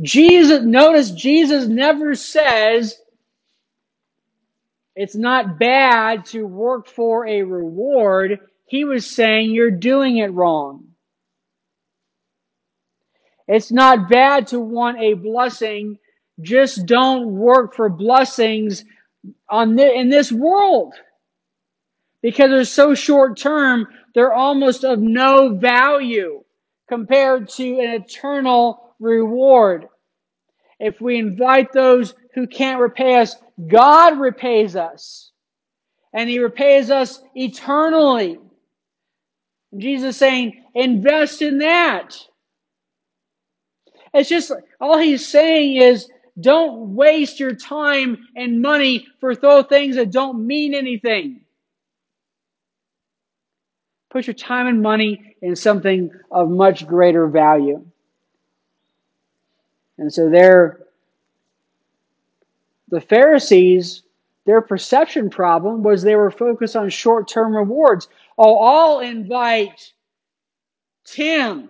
Jesus 0.00 0.62
notice 0.62 1.10
Jesus 1.10 1.66
never 1.66 2.14
says 2.14 2.98
it's 4.96 5.14
not 5.14 5.58
bad 5.58 6.24
to 6.26 6.46
work 6.46 6.88
for 6.88 7.26
a 7.26 7.42
reward. 7.42 8.40
He 8.66 8.84
was 8.84 9.06
saying 9.06 9.50
you're 9.50 9.70
doing 9.70 10.18
it 10.18 10.32
wrong. 10.32 10.86
It's 13.46 13.70
not 13.70 14.08
bad 14.08 14.46
to 14.48 14.60
want 14.60 15.00
a 15.00 15.14
blessing 15.14 15.98
just 16.40 16.86
don't 16.86 17.32
work 17.32 17.74
for 17.74 17.88
blessings 17.88 18.84
on 19.48 19.76
the, 19.76 19.92
in 19.92 20.08
this 20.08 20.32
world 20.32 20.94
because 22.22 22.50
they're 22.50 22.64
so 22.64 22.94
short 22.94 23.38
term, 23.38 23.86
they're 24.14 24.34
almost 24.34 24.84
of 24.84 24.98
no 25.00 25.54
value 25.56 26.42
compared 26.88 27.48
to 27.48 27.80
an 27.80 28.02
eternal 28.02 28.94
reward. 28.98 29.86
If 30.78 31.00
we 31.00 31.18
invite 31.18 31.72
those 31.72 32.14
who 32.34 32.46
can't 32.46 32.80
repay 32.80 33.16
us, 33.16 33.36
God 33.68 34.18
repays 34.18 34.76
us. 34.76 35.30
And 36.12 36.28
He 36.28 36.38
repays 36.38 36.90
us 36.90 37.22
eternally. 37.34 38.38
Jesus 39.76 40.16
saying, 40.16 40.64
invest 40.74 41.42
in 41.42 41.58
that. 41.58 42.16
It's 44.12 44.28
just, 44.28 44.50
all 44.80 44.98
He's 44.98 45.26
saying 45.26 45.76
is, 45.76 46.08
don't 46.40 46.94
waste 46.94 47.40
your 47.40 47.54
time 47.54 48.26
and 48.36 48.62
money 48.62 49.06
for 49.20 49.34
throw 49.34 49.62
things 49.62 49.96
that 49.96 50.10
don't 50.10 50.46
mean 50.46 50.74
anything. 50.74 51.40
Put 54.10 54.26
your 54.26 54.34
time 54.34 54.66
and 54.66 54.82
money 54.82 55.36
in 55.40 55.54
something 55.54 56.10
of 56.30 56.50
much 56.50 56.86
greater 56.86 57.28
value. 57.28 57.84
And 59.98 60.12
so 60.12 60.28
there, 60.28 60.80
the 62.88 63.00
Pharisees, 63.00 64.02
their 64.46 64.62
perception 64.62 65.30
problem 65.30 65.82
was 65.82 66.02
they 66.02 66.16
were 66.16 66.30
focused 66.30 66.74
on 66.74 66.88
short 66.90 67.28
term 67.28 67.54
rewards. 67.54 68.08
Oh, 68.36 68.56
I'll 68.58 69.00
invite 69.00 69.92
Tim 71.04 71.68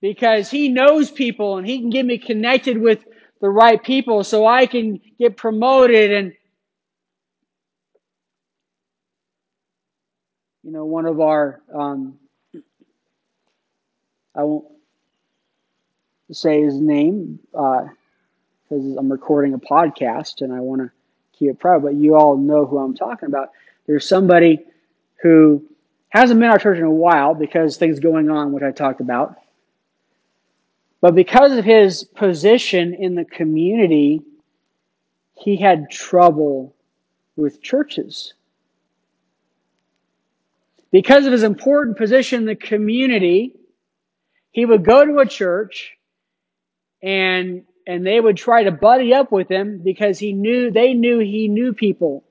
because 0.00 0.50
he 0.50 0.68
knows 0.68 1.10
people 1.10 1.56
and 1.56 1.66
he 1.66 1.80
can 1.80 1.88
get 1.88 2.04
me 2.04 2.18
connected 2.18 2.78
with 2.78 3.04
the 3.44 3.50
right 3.50 3.82
people 3.82 4.24
so 4.24 4.46
I 4.46 4.64
can 4.64 5.02
get 5.18 5.36
promoted 5.36 6.10
and 6.12 6.32
you 10.62 10.72
know 10.72 10.86
one 10.86 11.04
of 11.04 11.20
our 11.20 11.60
um, 11.74 12.18
I 14.34 14.44
won't 14.44 14.64
say 16.32 16.62
his 16.62 16.80
name 16.80 17.38
because 17.52 17.90
uh, 18.72 18.98
I'm 18.98 19.12
recording 19.12 19.52
a 19.52 19.58
podcast 19.58 20.40
and 20.40 20.50
I 20.50 20.60
want 20.60 20.80
to 20.80 20.90
keep 21.38 21.50
it 21.50 21.58
private, 21.58 21.82
but 21.82 21.94
you 21.96 22.14
all 22.14 22.38
know 22.38 22.64
who 22.64 22.78
I'm 22.78 22.94
talking 22.94 23.26
about. 23.26 23.50
There's 23.86 24.08
somebody 24.08 24.64
who 25.20 25.62
hasn't 26.08 26.40
been 26.40 26.48
our 26.48 26.58
church 26.58 26.78
in 26.78 26.84
a 26.84 26.90
while 26.90 27.34
because 27.34 27.76
things 27.76 28.00
going 28.00 28.30
on, 28.30 28.52
which 28.52 28.64
I 28.64 28.70
talked 28.70 29.02
about. 29.02 29.36
But 31.04 31.14
because 31.14 31.52
of 31.52 31.66
his 31.66 32.02
position 32.02 32.94
in 32.94 33.14
the 33.14 33.26
community, 33.26 34.22
he 35.34 35.56
had 35.56 35.90
trouble 35.90 36.74
with 37.36 37.60
churches. 37.60 38.32
Because 40.90 41.26
of 41.26 41.32
his 41.32 41.42
important 41.42 41.98
position 41.98 42.38
in 42.38 42.46
the 42.46 42.56
community, 42.56 43.54
he 44.50 44.64
would 44.64 44.82
go 44.82 45.04
to 45.04 45.18
a 45.18 45.26
church 45.26 45.98
and 47.02 47.64
and 47.86 48.06
they 48.06 48.18
would 48.18 48.38
try 48.38 48.64
to 48.64 48.70
buddy 48.70 49.12
up 49.12 49.30
with 49.30 49.50
him 49.50 49.82
because 49.84 50.18
he 50.18 50.32
knew 50.32 50.70
they 50.70 50.94
knew 50.94 51.18
he 51.18 51.48
knew 51.48 51.74
people. 51.74 52.24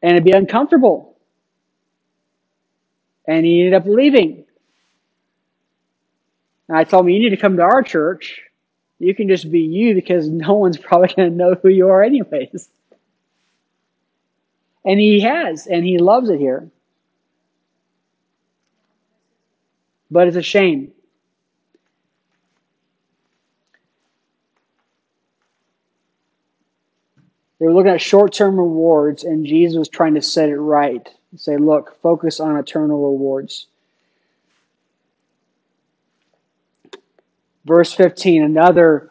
And 0.00 0.12
it'd 0.12 0.24
be 0.24 0.32
uncomfortable. 0.32 1.17
And 3.28 3.46
he 3.46 3.60
ended 3.60 3.74
up 3.74 3.86
leaving. 3.86 4.44
And 6.68 6.76
I 6.76 6.84
told 6.84 7.04
him, 7.04 7.10
you 7.10 7.20
need 7.20 7.30
to 7.30 7.36
come 7.36 7.56
to 7.58 7.62
our 7.62 7.82
church. 7.82 8.42
You 8.98 9.14
can 9.14 9.28
just 9.28 9.50
be 9.50 9.60
you 9.60 9.94
because 9.94 10.28
no 10.30 10.54
one's 10.54 10.78
probably 10.78 11.14
going 11.14 11.30
to 11.30 11.36
know 11.36 11.54
who 11.54 11.68
you 11.68 11.88
are 11.88 12.02
anyways. 12.02 12.68
And 14.84 14.98
he 14.98 15.20
has, 15.20 15.66
and 15.66 15.84
he 15.84 15.98
loves 15.98 16.30
it 16.30 16.38
here. 16.40 16.70
But 20.10 20.28
it's 20.28 20.36
a 20.36 20.42
shame. 20.42 20.92
They 27.58 27.66
were 27.66 27.74
looking 27.74 27.92
at 27.92 28.00
short 28.00 28.32
term 28.32 28.58
rewards, 28.58 29.24
and 29.24 29.44
Jesus 29.44 29.76
was 29.78 29.88
trying 29.88 30.14
to 30.14 30.22
set 30.22 30.48
it 30.48 30.58
right. 30.58 31.08
Say, 31.36 31.56
look, 31.56 32.00
focus 32.00 32.40
on 32.40 32.56
eternal 32.56 33.12
rewards. 33.12 33.66
Verse 37.64 37.92
15, 37.92 38.42
another 38.42 39.10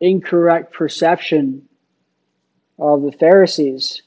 incorrect 0.00 0.74
perception 0.74 1.68
of 2.78 3.02
the 3.02 3.12
Pharisees. 3.12 4.02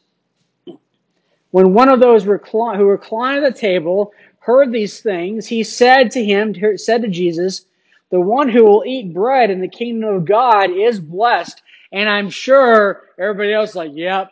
When 1.52 1.74
one 1.74 1.90
of 1.90 2.02
those 2.02 2.26
who 2.26 2.32
reclined 2.32 3.46
at 3.46 3.56
the 3.56 3.60
table 3.60 4.14
heard 4.40 4.72
these 4.72 5.00
things, 5.00 5.48
he 5.48 5.64
said 5.64 6.12
to 6.12 6.24
him, 6.24 6.54
said 6.78 7.02
to 7.02 7.08
Jesus, 7.08 7.66
The 8.12 8.20
one 8.20 8.50
who 8.50 8.66
will 8.66 8.84
eat 8.86 9.14
bread 9.14 9.50
in 9.50 9.62
the 9.62 9.68
kingdom 9.68 10.14
of 10.14 10.26
God 10.26 10.70
is 10.70 11.00
blessed. 11.00 11.62
And 11.96 12.10
I'm 12.10 12.30
sure 12.30 13.04
everybody 13.18 13.54
else 13.54 13.70
is 13.70 13.76
like, 13.78 13.92
yep, 13.94 14.30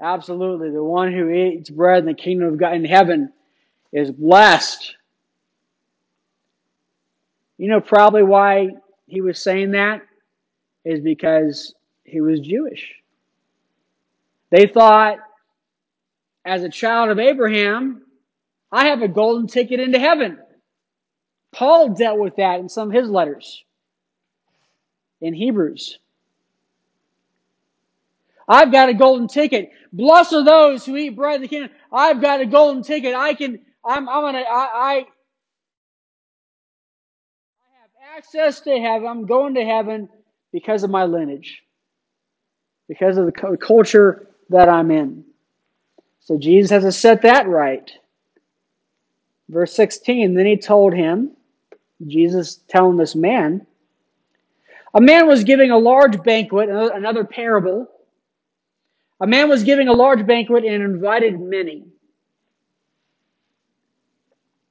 absolutely. 0.00 0.72
The 0.72 0.82
one 0.82 1.12
who 1.12 1.30
eats 1.30 1.70
bread 1.70 2.00
in 2.00 2.06
the 2.06 2.14
kingdom 2.14 2.48
of 2.48 2.58
God 2.58 2.74
in 2.74 2.84
heaven 2.84 3.32
is 3.92 4.10
blessed. 4.10 4.96
You 7.58 7.68
know 7.68 7.80
probably 7.80 8.24
why 8.24 8.70
he 9.06 9.20
was 9.20 9.38
saying 9.40 9.70
that 9.70 10.02
is 10.84 11.00
because 11.00 11.74
he 12.02 12.20
was 12.20 12.40
Jewish. 12.40 12.92
They 14.50 14.66
thought, 14.66 15.18
as 16.44 16.64
a 16.64 16.68
child 16.68 17.10
of 17.10 17.20
Abraham, 17.20 18.02
I 18.72 18.86
have 18.86 19.02
a 19.02 19.08
golden 19.08 19.46
ticket 19.46 19.78
into 19.78 20.00
heaven. 20.00 20.38
Paul 21.52 21.90
dealt 21.90 22.18
with 22.18 22.34
that 22.36 22.58
in 22.58 22.68
some 22.68 22.88
of 22.88 22.94
his 22.94 23.08
letters 23.08 23.64
in 25.20 25.34
Hebrews. 25.34 26.00
I've 28.50 28.72
got 28.72 28.88
a 28.88 28.94
golden 28.94 29.28
ticket. 29.28 29.70
Blessed 29.92 30.32
are 30.32 30.44
those 30.44 30.84
who 30.84 30.96
eat 30.96 31.10
bread 31.10 31.36
in 31.36 31.42
the 31.42 31.48
kingdom. 31.48 31.70
I've 31.92 32.20
got 32.20 32.40
a 32.40 32.46
golden 32.46 32.82
ticket. 32.82 33.14
I 33.14 33.32
can, 33.32 33.60
I'm, 33.84 34.08
I'm 34.08 34.22
gonna, 34.24 34.40
I, 34.40 34.42
I, 34.42 34.92
I 34.92 34.96
have 37.80 38.16
access 38.16 38.60
to 38.62 38.76
heaven. 38.76 39.06
I'm 39.06 39.24
going 39.24 39.54
to 39.54 39.64
heaven 39.64 40.08
because 40.52 40.82
of 40.82 40.90
my 40.90 41.04
lineage, 41.04 41.62
because 42.88 43.18
of 43.18 43.26
the 43.26 43.56
culture 43.56 44.26
that 44.48 44.68
I'm 44.68 44.90
in. 44.90 45.24
So 46.18 46.36
Jesus 46.36 46.72
has 46.72 46.82
to 46.82 46.90
set 46.90 47.22
that 47.22 47.46
right. 47.46 47.88
Verse 49.48 49.72
16, 49.74 50.34
then 50.34 50.46
he 50.46 50.56
told 50.56 50.92
him, 50.92 51.30
Jesus 52.04 52.58
telling 52.68 52.96
this 52.96 53.14
man, 53.14 53.64
a 54.92 55.00
man 55.00 55.28
was 55.28 55.44
giving 55.44 55.70
a 55.70 55.78
large 55.78 56.20
banquet, 56.24 56.68
another 56.68 57.22
parable. 57.22 57.88
A 59.20 59.26
man 59.26 59.48
was 59.48 59.64
giving 59.64 59.88
a 59.88 59.92
large 59.92 60.26
banquet 60.26 60.64
and 60.64 60.82
invited 60.82 61.38
many. 61.38 61.84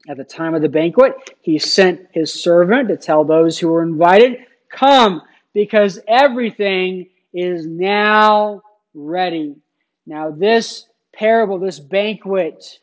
At 0.08 0.18
the 0.18 0.24
time 0.24 0.56
of 0.56 0.62
the 0.62 0.70
banquet, 0.70 1.14
he 1.42 1.60
sent 1.60 2.08
his 2.12 2.34
servant 2.34 2.88
to 2.88 2.98
tell 2.98 3.24
those 3.24 3.60
who 3.60 3.68
were 3.68 3.84
invited, 3.84 4.40
Come, 4.72 5.22
because 5.54 6.00
everything 6.08 7.10
is 7.34 7.68
now 7.68 8.64
ready. 8.96 9.56
Now, 10.08 10.32
this 10.32 10.88
parable, 11.14 11.60
this 11.60 11.80
banquet, 11.80 12.80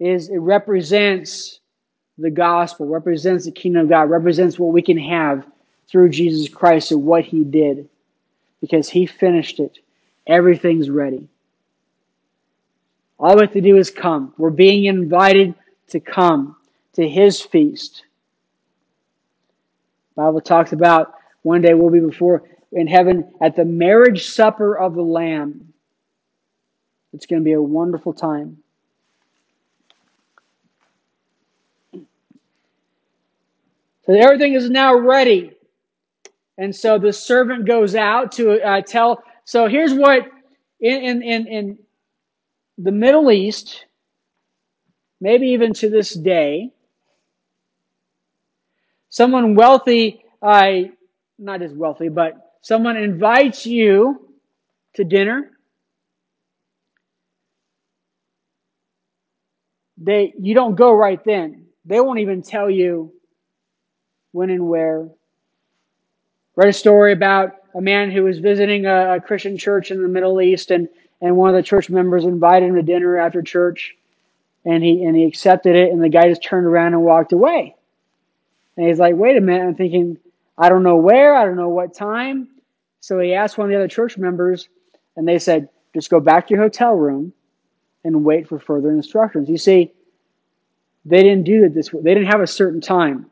is 0.00 0.28
it 0.28 0.38
represents 0.38 1.60
the 2.18 2.30
gospel, 2.30 2.86
represents 2.86 3.44
the 3.44 3.52
kingdom 3.52 3.82
of 3.82 3.88
God, 3.88 4.10
represents 4.10 4.58
what 4.58 4.72
we 4.72 4.82
can 4.82 4.98
have 4.98 5.46
through 5.88 6.08
Jesus 6.08 6.48
Christ 6.52 6.90
and 6.90 7.04
what 7.04 7.24
he 7.24 7.44
did. 7.44 7.88
Because 8.60 8.88
he 8.88 9.06
finished 9.06 9.60
it. 9.60 9.78
Everything's 10.26 10.90
ready. 10.90 11.28
All 13.18 13.34
we 13.36 13.42
have 13.42 13.52
to 13.52 13.60
do 13.60 13.76
is 13.76 13.90
come. 13.90 14.34
We're 14.38 14.50
being 14.50 14.84
invited 14.84 15.54
to 15.88 16.00
come 16.00 16.56
to 16.94 17.08
his 17.08 17.40
feast. 17.40 18.04
The 20.14 20.22
Bible 20.22 20.40
talks 20.40 20.72
about 20.72 21.14
one 21.42 21.62
day 21.62 21.74
we'll 21.74 21.90
be 21.90 22.00
before 22.00 22.42
in 22.72 22.86
heaven 22.86 23.32
at 23.40 23.56
the 23.56 23.64
marriage 23.64 24.28
supper 24.28 24.76
of 24.76 24.94
the 24.94 25.02
Lamb. 25.02 25.72
It's 27.12 27.26
going 27.26 27.42
to 27.42 27.44
be 27.44 27.52
a 27.52 27.62
wonderful 27.62 28.12
time. 28.12 28.58
So 34.06 34.14
everything 34.14 34.54
is 34.54 34.70
now 34.70 34.94
ready. 34.94 35.52
And 36.60 36.76
so 36.76 36.98
the 36.98 37.10
servant 37.10 37.66
goes 37.66 37.94
out 37.94 38.32
to 38.32 38.60
uh, 38.60 38.82
tell. 38.82 39.24
So 39.46 39.66
here's 39.66 39.94
what 39.94 40.28
in, 40.78 41.22
in, 41.22 41.46
in, 41.46 41.78
the 42.76 42.92
Middle 42.92 43.30
East, 43.30 43.86
maybe 45.20 45.48
even 45.48 45.72
to 45.74 45.90
this 45.90 46.14
day, 46.14 46.70
someone 49.08 49.54
wealthy, 49.54 50.22
uh, 50.40 50.72
not 51.38 51.60
as 51.62 51.72
wealthy, 51.72 52.08
but 52.08 52.56
someone 52.60 52.96
invites 52.96 53.66
you 53.66 54.28
to 54.94 55.04
dinner. 55.04 55.50
They, 59.96 60.34
you 60.38 60.54
don't 60.54 60.74
go 60.74 60.92
right 60.92 61.22
then. 61.24 61.66
They 61.86 62.00
won't 62.00 62.20
even 62.20 62.42
tell 62.42 62.70
you 62.70 63.12
when 64.32 64.50
and 64.50 64.68
where. 64.68 65.08
Read 66.60 66.68
a 66.68 66.72
story 66.74 67.14
about 67.14 67.54
a 67.74 67.80
man 67.80 68.10
who 68.10 68.24
was 68.24 68.38
visiting 68.38 68.84
a, 68.84 69.14
a 69.14 69.20
Christian 69.22 69.56
church 69.56 69.90
in 69.90 70.02
the 70.02 70.08
Middle 70.08 70.42
East, 70.42 70.70
and, 70.70 70.90
and 71.22 71.34
one 71.34 71.48
of 71.48 71.56
the 71.56 71.62
church 71.62 71.88
members 71.88 72.26
invited 72.26 72.68
him 72.68 72.74
to 72.74 72.82
dinner 72.82 73.16
after 73.16 73.40
church, 73.40 73.96
and 74.66 74.84
he 74.84 75.02
and 75.04 75.16
he 75.16 75.24
accepted 75.24 75.74
it, 75.74 75.90
and 75.90 76.04
the 76.04 76.10
guy 76.10 76.28
just 76.28 76.42
turned 76.42 76.66
around 76.66 76.92
and 76.92 77.02
walked 77.02 77.32
away. 77.32 77.74
And 78.76 78.86
he's 78.86 78.98
like, 78.98 79.14
"Wait 79.16 79.38
a 79.38 79.40
minute!" 79.40 79.68
I'm 79.68 79.74
thinking, 79.74 80.18
I 80.58 80.68
don't 80.68 80.82
know 80.82 80.96
where, 80.96 81.34
I 81.34 81.46
don't 81.46 81.56
know 81.56 81.70
what 81.70 81.94
time. 81.94 82.48
So 83.00 83.18
he 83.18 83.32
asked 83.32 83.56
one 83.56 83.68
of 83.68 83.70
the 83.70 83.76
other 83.76 83.88
church 83.88 84.18
members, 84.18 84.68
and 85.16 85.26
they 85.26 85.38
said, 85.38 85.70
"Just 85.94 86.10
go 86.10 86.20
back 86.20 86.48
to 86.48 86.54
your 86.54 86.62
hotel 86.62 86.92
room 86.92 87.32
and 88.04 88.22
wait 88.22 88.46
for 88.46 88.58
further 88.58 88.90
instructions." 88.90 89.48
You 89.48 89.56
see, 89.56 89.94
they 91.06 91.22
didn't 91.22 91.44
do 91.44 91.64
it 91.64 91.72
this 91.72 91.90
way. 91.90 92.02
They 92.02 92.12
didn't 92.12 92.30
have 92.30 92.42
a 92.42 92.46
certain 92.46 92.82
time. 92.82 93.29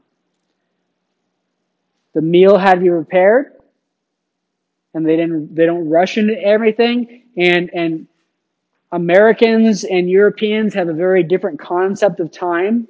The 2.18 2.22
meal 2.22 2.58
had 2.58 2.74
to 2.74 2.80
be 2.80 2.88
prepared, 2.88 3.52
and 4.92 5.06
they 5.06 5.14
didn't. 5.14 5.54
They 5.54 5.66
don't 5.66 5.88
rush 5.88 6.18
into 6.18 6.36
everything. 6.36 7.22
And 7.36 7.70
and 7.72 8.08
Americans 8.90 9.84
and 9.84 10.10
Europeans 10.10 10.74
have 10.74 10.88
a 10.88 10.92
very 10.92 11.22
different 11.22 11.60
concept 11.60 12.18
of 12.18 12.32
time 12.32 12.88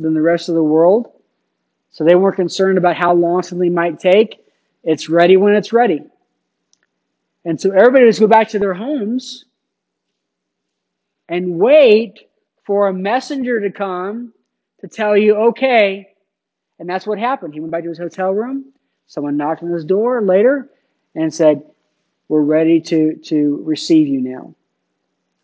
than 0.00 0.12
the 0.12 0.20
rest 0.20 0.48
of 0.48 0.56
the 0.56 0.62
world. 0.64 1.12
So 1.90 2.02
they 2.02 2.16
weren't 2.16 2.34
concerned 2.34 2.78
about 2.78 2.96
how 2.96 3.14
long 3.14 3.44
something 3.44 3.72
might 3.72 4.00
take. 4.00 4.44
It's 4.82 5.08
ready 5.08 5.36
when 5.36 5.54
it's 5.54 5.72
ready. 5.72 6.02
And 7.44 7.60
so 7.60 7.70
everybody 7.70 8.06
just 8.06 8.18
go 8.18 8.26
back 8.26 8.48
to 8.48 8.58
their 8.58 8.74
homes 8.74 9.44
and 11.28 11.60
wait 11.60 12.28
for 12.64 12.88
a 12.88 12.92
messenger 12.92 13.60
to 13.60 13.70
come 13.70 14.32
to 14.80 14.88
tell 14.88 15.16
you, 15.16 15.36
okay. 15.50 16.15
And 16.78 16.88
that's 16.88 17.06
what 17.06 17.18
happened. 17.18 17.54
He 17.54 17.60
went 17.60 17.72
back 17.72 17.82
to 17.84 17.88
his 17.88 17.98
hotel 17.98 18.32
room. 18.32 18.72
Someone 19.06 19.36
knocked 19.36 19.62
on 19.62 19.70
his 19.70 19.84
door 19.84 20.22
later 20.22 20.68
and 21.14 21.32
said, 21.32 21.62
We're 22.28 22.42
ready 22.42 22.80
to, 22.82 23.16
to 23.16 23.62
receive 23.64 24.08
you 24.08 24.20
now. 24.20 24.54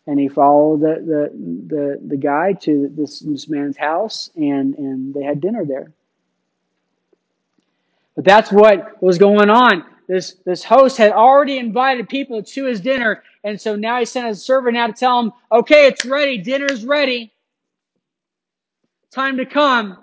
And 0.05 0.19
he 0.19 0.27
followed 0.27 0.81
the, 0.81 0.95
the, 1.05 1.75
the, 1.75 2.07
the 2.07 2.17
guy 2.17 2.53
to 2.61 2.89
this, 2.93 3.19
this 3.19 3.47
man's 3.47 3.77
house 3.77 4.29
and, 4.35 4.75
and 4.75 5.13
they 5.13 5.23
had 5.23 5.39
dinner 5.39 5.63
there. 5.65 5.91
But 8.15 8.25
that's 8.25 8.51
what 8.51 9.01
was 9.01 9.17
going 9.17 9.49
on. 9.49 9.85
This, 10.07 10.35
this 10.45 10.63
host 10.63 10.97
had 10.97 11.11
already 11.11 11.57
invited 11.57 12.09
people 12.09 12.43
to 12.43 12.65
his 12.65 12.81
dinner, 12.81 13.23
and 13.45 13.59
so 13.59 13.75
now 13.75 13.99
he 13.99 14.05
sent 14.05 14.27
his 14.27 14.43
servant 14.43 14.75
out 14.75 14.87
to 14.87 14.93
tell 14.93 15.19
him, 15.19 15.31
okay, 15.51 15.87
it's 15.87 16.03
ready, 16.03 16.37
dinner's 16.37 16.85
ready. 16.85 17.31
Time 19.11 19.37
to 19.37 19.45
come. 19.45 20.02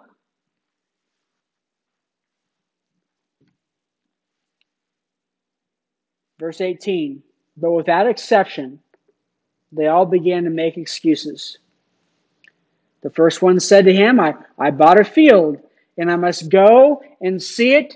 Verse 6.41 6.63
18. 6.63 7.23
But 7.59 7.73
without 7.73 8.09
exception, 8.09 8.81
they 9.71 9.87
all 9.87 10.07
began 10.07 10.45
to 10.45 10.51
make 10.51 10.79
excuses. 10.79 11.59
The 13.03 13.11
first 13.11 13.43
one 13.43 13.61
said 13.61 13.85
to 13.85 13.95
him, 13.95 14.19
I, 14.19 14.35
I 14.59 14.71
bought 14.71 14.99
a 14.99 15.05
field, 15.05 15.59
and 15.97 16.11
I 16.11 16.17
must 16.17 16.49
go 16.49 17.03
and 17.21 17.43
see 17.43 17.75
it, 17.75 17.95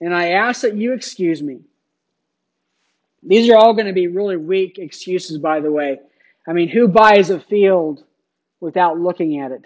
and 0.00 0.14
I 0.14 0.30
ask 0.32 0.60
that 0.62 0.76
you 0.76 0.92
excuse 0.92 1.42
me. 1.42 1.60
These 3.22 3.50
are 3.50 3.56
all 3.56 3.74
going 3.74 3.86
to 3.86 3.92
be 3.92 4.06
really 4.06 4.36
weak 4.36 4.78
excuses, 4.78 5.38
by 5.38 5.60
the 5.60 5.72
way. 5.72 6.00
I 6.46 6.52
mean, 6.52 6.68
who 6.68 6.86
buys 6.86 7.30
a 7.30 7.40
field 7.40 8.04
without 8.60 9.00
looking 9.00 9.40
at 9.40 9.52
it? 9.52 9.64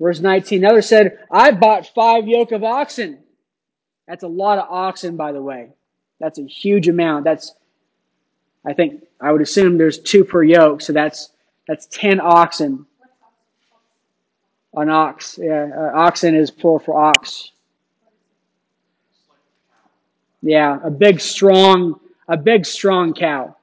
Verse 0.00 0.20
19, 0.20 0.64
another 0.64 0.82
said, 0.82 1.18
I 1.30 1.52
bought 1.52 1.94
five 1.94 2.26
yoke 2.26 2.52
of 2.52 2.64
oxen. 2.64 3.18
That's 4.08 4.24
a 4.24 4.28
lot 4.28 4.58
of 4.58 4.66
oxen, 4.68 5.16
by 5.16 5.32
the 5.32 5.42
way. 5.42 5.70
That's 6.20 6.38
a 6.38 6.46
huge 6.46 6.88
amount. 6.88 7.24
That's, 7.24 7.54
I 8.64 8.72
think, 8.72 9.04
I 9.20 9.32
would 9.32 9.42
assume 9.42 9.78
there's 9.78 9.98
two 9.98 10.24
per 10.24 10.42
yoke, 10.42 10.80
so 10.80 10.92
that's 10.92 11.30
that's 11.68 11.86
ten 11.86 12.20
oxen. 12.20 12.86
An 14.74 14.88
ox, 14.88 15.38
yeah, 15.40 15.68
uh, 15.76 15.92
oxen 15.94 16.34
is 16.34 16.50
plural 16.50 16.78
for 16.78 16.96
ox. 16.96 17.50
Yeah, 20.42 20.80
a 20.82 20.90
big, 20.90 21.20
strong, 21.20 22.00
a 22.26 22.36
big, 22.36 22.66
strong 22.66 23.14
cow. 23.14 23.54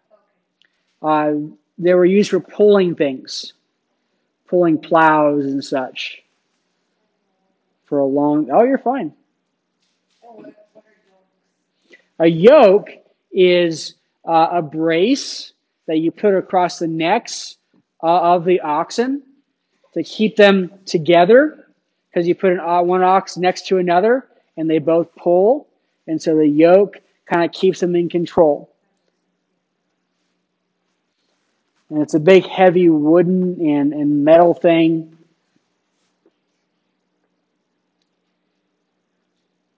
Uh, 1.01 1.33
they 1.77 1.93
were 1.93 2.05
used 2.05 2.29
for 2.29 2.39
pulling 2.39 2.95
things, 2.95 3.53
pulling 4.47 4.77
plows 4.77 5.45
and 5.45 5.63
such. 5.63 6.23
For 7.85 7.99
a 7.99 8.05
long, 8.05 8.49
oh, 8.51 8.63
you're 8.63 8.77
fine. 8.77 9.13
A 12.19 12.27
yoke 12.27 12.89
is 13.31 13.95
uh, 14.27 14.49
a 14.51 14.61
brace 14.61 15.53
that 15.87 15.97
you 15.97 16.11
put 16.11 16.35
across 16.35 16.79
the 16.79 16.87
necks 16.87 17.57
uh, 18.03 18.07
of 18.07 18.45
the 18.45 18.59
oxen 18.59 19.23
to 19.93 20.03
keep 20.03 20.35
them 20.35 20.71
together 20.85 21.67
because 22.09 22.27
you 22.27 22.35
put 22.35 22.51
an, 22.51 22.59
uh, 22.59 22.81
one 22.81 23.03
ox 23.03 23.37
next 23.37 23.67
to 23.67 23.77
another 23.77 24.27
and 24.57 24.69
they 24.69 24.79
both 24.79 25.15
pull. 25.15 25.67
And 26.07 26.21
so 26.21 26.35
the 26.35 26.47
yoke 26.47 26.97
kind 27.25 27.45
of 27.45 27.51
keeps 27.51 27.79
them 27.79 27.95
in 27.95 28.09
control. 28.09 28.69
And 31.89 32.01
it's 32.01 32.13
a 32.13 32.19
big, 32.19 32.45
heavy 32.45 32.89
wooden 32.89 33.65
and, 33.65 33.93
and 33.93 34.23
metal 34.23 34.53
thing. 34.53 35.17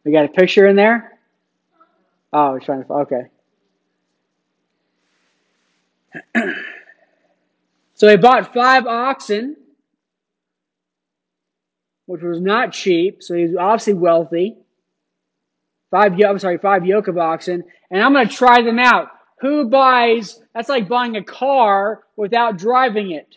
We 0.03 0.11
got 0.11 0.25
a 0.25 0.29
picture 0.29 0.67
in 0.67 0.75
there? 0.75 1.10
Oh, 2.33 2.39
I 2.39 2.49
was 2.51 2.63
trying 2.63 2.83
to, 2.83 2.93
okay. 2.93 3.23
so 7.93 8.09
he 8.09 8.17
bought 8.17 8.53
five 8.53 8.85
oxen, 8.87 9.57
which 12.05 12.21
was 12.21 12.39
not 12.41 12.73
cheap. 12.73 13.21
So 13.23 13.35
he 13.35 13.43
was 13.43 13.55
obviously 13.57 13.93
wealthy. 13.93 14.57
Five, 15.91 16.13
I'm 16.21 16.39
sorry, 16.39 16.57
five 16.57 16.85
yoke 16.85 17.09
of 17.09 17.17
oxen, 17.17 17.65
and 17.89 18.01
I'm 18.01 18.13
going 18.13 18.27
to 18.27 18.33
try 18.33 18.61
them 18.61 18.79
out. 18.79 19.09
Who 19.41 19.67
buys? 19.67 20.39
That's 20.53 20.69
like 20.69 20.87
buying 20.87 21.17
a 21.17 21.23
car 21.23 22.03
without 22.15 22.57
driving 22.57 23.11
it. 23.11 23.35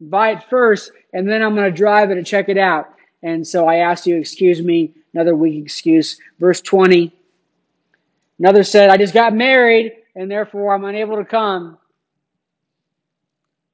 Buy 0.00 0.32
it 0.32 0.42
first, 0.50 0.90
and 1.12 1.28
then 1.28 1.42
I'm 1.42 1.54
going 1.54 1.70
to 1.70 1.76
drive 1.76 2.10
it 2.10 2.16
and 2.16 2.26
check 2.26 2.48
it 2.48 2.58
out. 2.58 2.94
And 3.22 3.46
so 3.46 3.68
I 3.68 3.76
asked 3.76 4.06
you, 4.06 4.16
excuse 4.16 4.60
me, 4.60 4.94
another 5.14 5.34
weak 5.34 5.62
excuse. 5.62 6.18
Verse 6.38 6.60
20. 6.60 7.12
Another 8.38 8.64
said, 8.64 8.90
I 8.90 8.96
just 8.96 9.14
got 9.14 9.34
married 9.34 9.92
and 10.14 10.30
therefore 10.30 10.74
I'm 10.74 10.84
unable 10.84 11.16
to 11.16 11.24
come. 11.24 11.78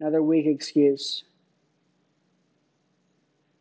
Another 0.00 0.22
weak 0.22 0.46
excuse. 0.46 1.24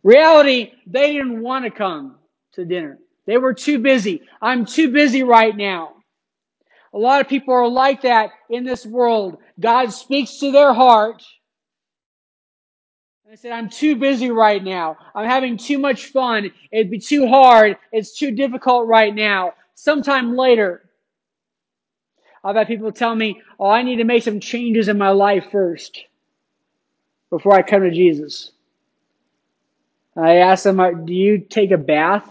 Reality, 0.04 0.74
they 0.86 1.14
didn't 1.14 1.42
want 1.42 1.66
to 1.66 1.72
come 1.72 2.16
to 2.54 2.66
dinner. 2.66 3.00
They 3.26 3.38
were 3.38 3.54
too 3.54 3.80
busy. 3.80 4.22
I'm 4.42 4.66
too 4.66 4.92
busy 4.92 5.24
right 5.24 5.56
now. 5.56 5.96
A 6.94 6.98
lot 6.98 7.22
of 7.22 7.28
people 7.28 7.54
are 7.54 7.68
like 7.68 8.04
that 8.04 8.32
in 8.50 8.64
this 8.64 8.86
world. 8.86 9.38
God 9.60 9.92
speaks 9.92 10.40
to 10.40 10.52
their 10.52 10.74
heart. 10.74 11.24
They 13.30 13.36
said, 13.36 13.52
I'm 13.52 13.68
too 13.68 13.98
busy 13.98 14.32
right 14.32 14.64
now. 14.64 14.96
I'm 15.14 15.28
having 15.28 15.58
too 15.58 15.80
much 15.80 16.14
fun. 16.14 16.50
It'd 16.72 16.90
be 16.90 16.98
too 16.98 17.28
hard. 17.28 17.76
It's 17.92 18.18
too 18.18 18.32
difficult 18.32 18.88
right 18.88 19.14
now. 19.14 19.54
Sometime 19.76 20.38
later. 20.38 20.90
I've 22.42 22.56
had 22.56 22.68
people 22.68 22.90
tell 22.94 23.14
me, 23.14 23.42
oh, 23.60 23.70
I 23.70 23.84
need 23.84 23.98
to 23.98 24.06
make 24.06 24.24
some 24.24 24.40
changes 24.40 24.88
in 24.88 24.98
my 24.98 25.10
life 25.10 25.48
first 25.52 26.06
before 27.30 27.54
I 27.54 27.64
come 27.64 27.82
to 27.82 27.92
Jesus. 27.92 28.52
I 30.16 30.36
ask 30.36 30.64
them, 30.64 30.80
uh, 30.80 30.92
do 30.92 31.14
you 31.14 31.40
take 31.40 31.72
a 31.72 31.78
bath 31.78 32.26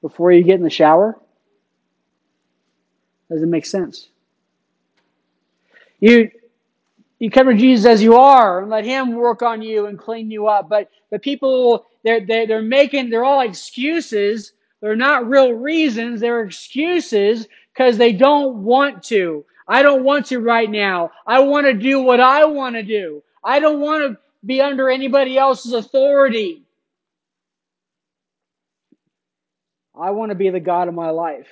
before 0.00 0.32
you 0.32 0.42
get 0.44 0.54
in 0.54 0.62
the 0.62 0.70
shower? 0.70 1.20
Doesn't 3.28 3.50
make 3.50 3.66
sense. 3.66 4.08
You 6.00 6.30
you 7.24 7.30
come 7.30 7.46
to 7.46 7.54
Jesus 7.54 7.86
as 7.86 8.02
you 8.02 8.16
are 8.16 8.60
and 8.60 8.70
let 8.70 8.84
Him 8.84 9.14
work 9.14 9.40
on 9.40 9.62
you 9.62 9.86
and 9.86 9.98
clean 9.98 10.30
you 10.30 10.46
up. 10.46 10.68
But 10.68 10.90
the 11.10 11.18
people 11.18 11.86
they're 12.02 12.20
they're, 12.20 12.46
they're 12.46 12.60
making 12.60 13.08
they're 13.08 13.24
all 13.24 13.40
excuses. 13.40 14.52
They're 14.82 14.94
not 14.94 15.26
real 15.26 15.54
reasons. 15.54 16.20
They're 16.20 16.42
excuses 16.42 17.48
because 17.72 17.96
they 17.96 18.12
don't 18.12 18.62
want 18.62 19.02
to. 19.04 19.42
I 19.66 19.82
don't 19.82 20.04
want 20.04 20.26
to 20.26 20.40
right 20.40 20.70
now. 20.70 21.12
I 21.26 21.40
want 21.40 21.64
to 21.66 21.72
do 21.72 22.02
what 22.02 22.20
I 22.20 22.44
want 22.44 22.74
to 22.74 22.82
do. 22.82 23.22
I 23.42 23.58
don't 23.58 23.80
want 23.80 24.02
to 24.02 24.18
be 24.44 24.60
under 24.60 24.90
anybody 24.90 25.38
else's 25.38 25.72
authority. 25.72 26.62
I 29.98 30.10
want 30.10 30.28
to 30.28 30.34
be 30.34 30.50
the 30.50 30.60
God 30.60 30.88
of 30.88 30.94
my 30.94 31.08
life. 31.08 31.48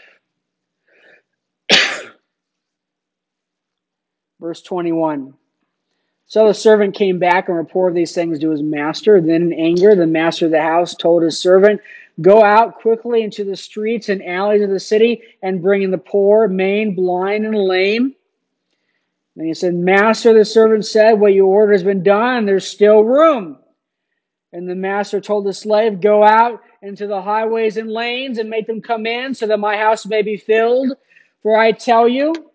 Verse 4.39 4.61
21. 4.61 5.33
So 6.33 6.47
the 6.47 6.55
servant 6.55 6.95
came 6.95 7.18
back 7.18 7.49
and 7.49 7.59
reported 7.59 7.95
these 7.95 8.14
things 8.14 8.38
to 8.38 8.49
his 8.49 8.62
master. 8.62 9.21
Then, 9.21 9.42
in 9.42 9.53
anger, 9.53 9.95
the 9.95 10.07
master 10.07 10.47
of 10.47 10.53
the 10.53 10.62
house 10.62 10.95
told 10.95 11.23
his 11.23 11.38
servant, 11.38 11.83
Go 12.23 12.42
out 12.42 12.81
quickly 12.81 13.21
into 13.21 13.45
the 13.45 13.55
streets 13.55 14.09
and 14.09 14.25
alleys 14.25 14.62
of 14.62 14.71
the 14.71 14.81
city 14.81 15.21
and 15.42 15.61
bring 15.61 15.83
in 15.83 15.90
the 15.90 15.99
poor, 15.99 16.49
maimed, 16.49 16.97
blind, 16.97 17.45
and 17.45 17.55
lame. 17.55 18.14
And 19.37 19.47
he 19.47 19.53
said, 19.53 19.75
Master, 19.75 20.33
the 20.33 20.47
servant 20.47 20.87
said, 20.87 21.21
What 21.21 21.35
you 21.35 21.45
ordered 21.45 21.75
has 21.75 21.83
been 21.83 22.03
done, 22.03 22.38
and 22.38 22.49
there's 22.49 22.66
still 22.66 23.05
room. 23.05 23.59
And 24.55 24.66
the 24.66 24.75
master 24.75 25.21
told 25.21 25.45
the 25.45 25.53
slave, 25.53 26.01
Go 26.01 26.25
out 26.25 26.62
into 26.81 27.07
the 27.07 27.21
highways 27.21 27.77
and 27.77 27.90
lanes 27.90 28.38
and 28.38 28.49
make 28.49 28.66
them 28.66 28.81
come 28.81 29.05
in 29.05 29.35
so 29.35 29.47
that 29.49 29.61
my 29.61 29.77
house 29.77 30.07
may 30.07 30.23
be 30.23 30.38
filled. 30.38 30.97
For 31.42 31.59
I 31.59 31.73
tell 31.73 32.09
you, 32.09 32.52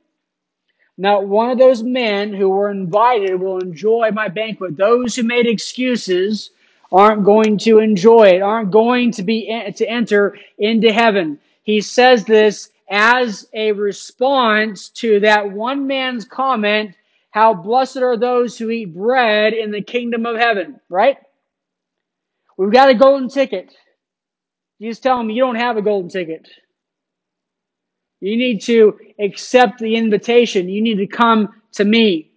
not 0.98 1.28
one 1.28 1.50
of 1.52 1.60
those 1.60 1.84
men 1.84 2.34
who 2.34 2.50
were 2.50 2.72
invited 2.72 3.40
will 3.40 3.60
enjoy 3.60 4.10
my 4.12 4.28
banquet. 4.28 4.78
Those 4.78 5.16
who 5.16 5.24
made 5.24 5.46
excuses 5.46 6.50
aren't 6.92 7.24
going 7.24 7.58
to 7.60 7.80
enjoy 7.80 8.24
it, 8.24 8.42
aren't 8.42 8.72
going 8.72 9.12
to 9.12 9.24
be 9.24 9.50
eh, 9.50 9.72
to 9.72 9.88
enter 9.88 10.38
into 10.58 10.92
heaven. 10.92 11.40
He 11.64 11.82
says 11.82 12.24
this 12.26 12.72
as 12.90 13.48
a 13.54 13.74
response 13.74 14.90
to 14.90 15.20
that 15.20 15.52
one 15.52 15.86
man's 15.86 16.26
comment, 16.26 16.96
how 17.32 17.54
blessed 17.54 17.98
are 17.98 18.18
those 18.18 18.58
who 18.58 18.70
eat 18.70 18.96
bread 18.96 19.54
in 19.54 19.72
the 19.72 19.82
kingdom 19.82 20.26
of 20.26 20.38
heaven, 20.38 20.80
right? 20.90 21.18
We've 22.56 22.72
got 22.72 22.90
a 22.90 22.96
golden 22.96 23.30
ticket. 23.30 23.76
You 24.80 24.90
just 24.90 25.04
tell 25.04 25.18
them 25.18 25.30
you 25.30 25.44
don't 25.44 25.56
have 25.56 25.78
a 25.78 25.82
golden 25.82 26.10
ticket. 26.10 26.48
You 28.20 28.38
need 28.38 28.62
to 28.64 28.98
accept 29.20 29.80
the 29.80 29.96
invitation. 29.96 30.70
You 30.70 30.82
need 30.82 30.98
to 30.98 31.08
come 31.08 31.50
to 31.74 31.86
me. 31.86 32.32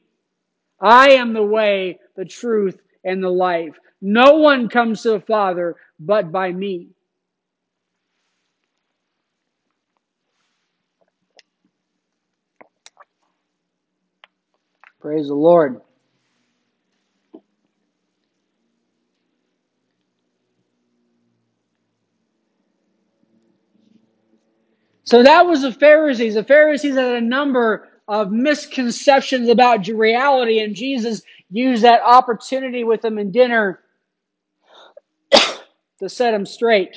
I 0.81 1.11
am 1.13 1.33
the 1.33 1.43
way, 1.43 2.01
the 2.17 2.25
truth, 2.25 2.79
and 3.05 3.23
the 3.23 3.31
life. 3.31 3.77
No 4.03 4.39
one 4.39 4.69
comes 4.69 5.03
to 5.03 5.11
the 5.11 5.21
Father 5.21 5.77
but 5.99 6.33
by 6.33 6.53
me. 6.53 6.89
Praise 15.01 15.29
the 15.29 15.35
Lord. 15.35 15.81
So 25.11 25.25
that 25.25 25.45
was 25.45 25.63
the 25.63 25.73
Pharisees. 25.73 26.35
The 26.35 26.45
Pharisees 26.45 26.95
had 26.95 27.17
a 27.17 27.21
number 27.21 27.89
of 28.07 28.31
misconceptions 28.31 29.49
about 29.49 29.89
reality, 29.89 30.61
and 30.61 30.73
Jesus 30.73 31.23
used 31.51 31.83
that 31.83 32.01
opportunity 32.03 32.85
with 32.85 33.03
them 33.03 33.19
in 33.19 33.33
dinner 33.33 33.81
to 35.33 36.09
set 36.09 36.31
them 36.31 36.47
straight. 36.47 36.97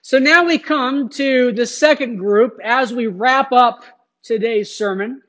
So 0.00 0.18
now 0.18 0.42
we 0.42 0.56
come 0.56 1.10
to 1.10 1.52
the 1.52 1.66
second 1.66 2.16
group 2.16 2.56
as 2.64 2.94
we 2.94 3.06
wrap 3.06 3.52
up 3.52 3.84
today's 4.22 4.74
sermon. 4.74 5.20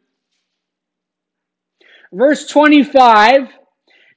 Verse 2.14 2.48
25 2.48 3.50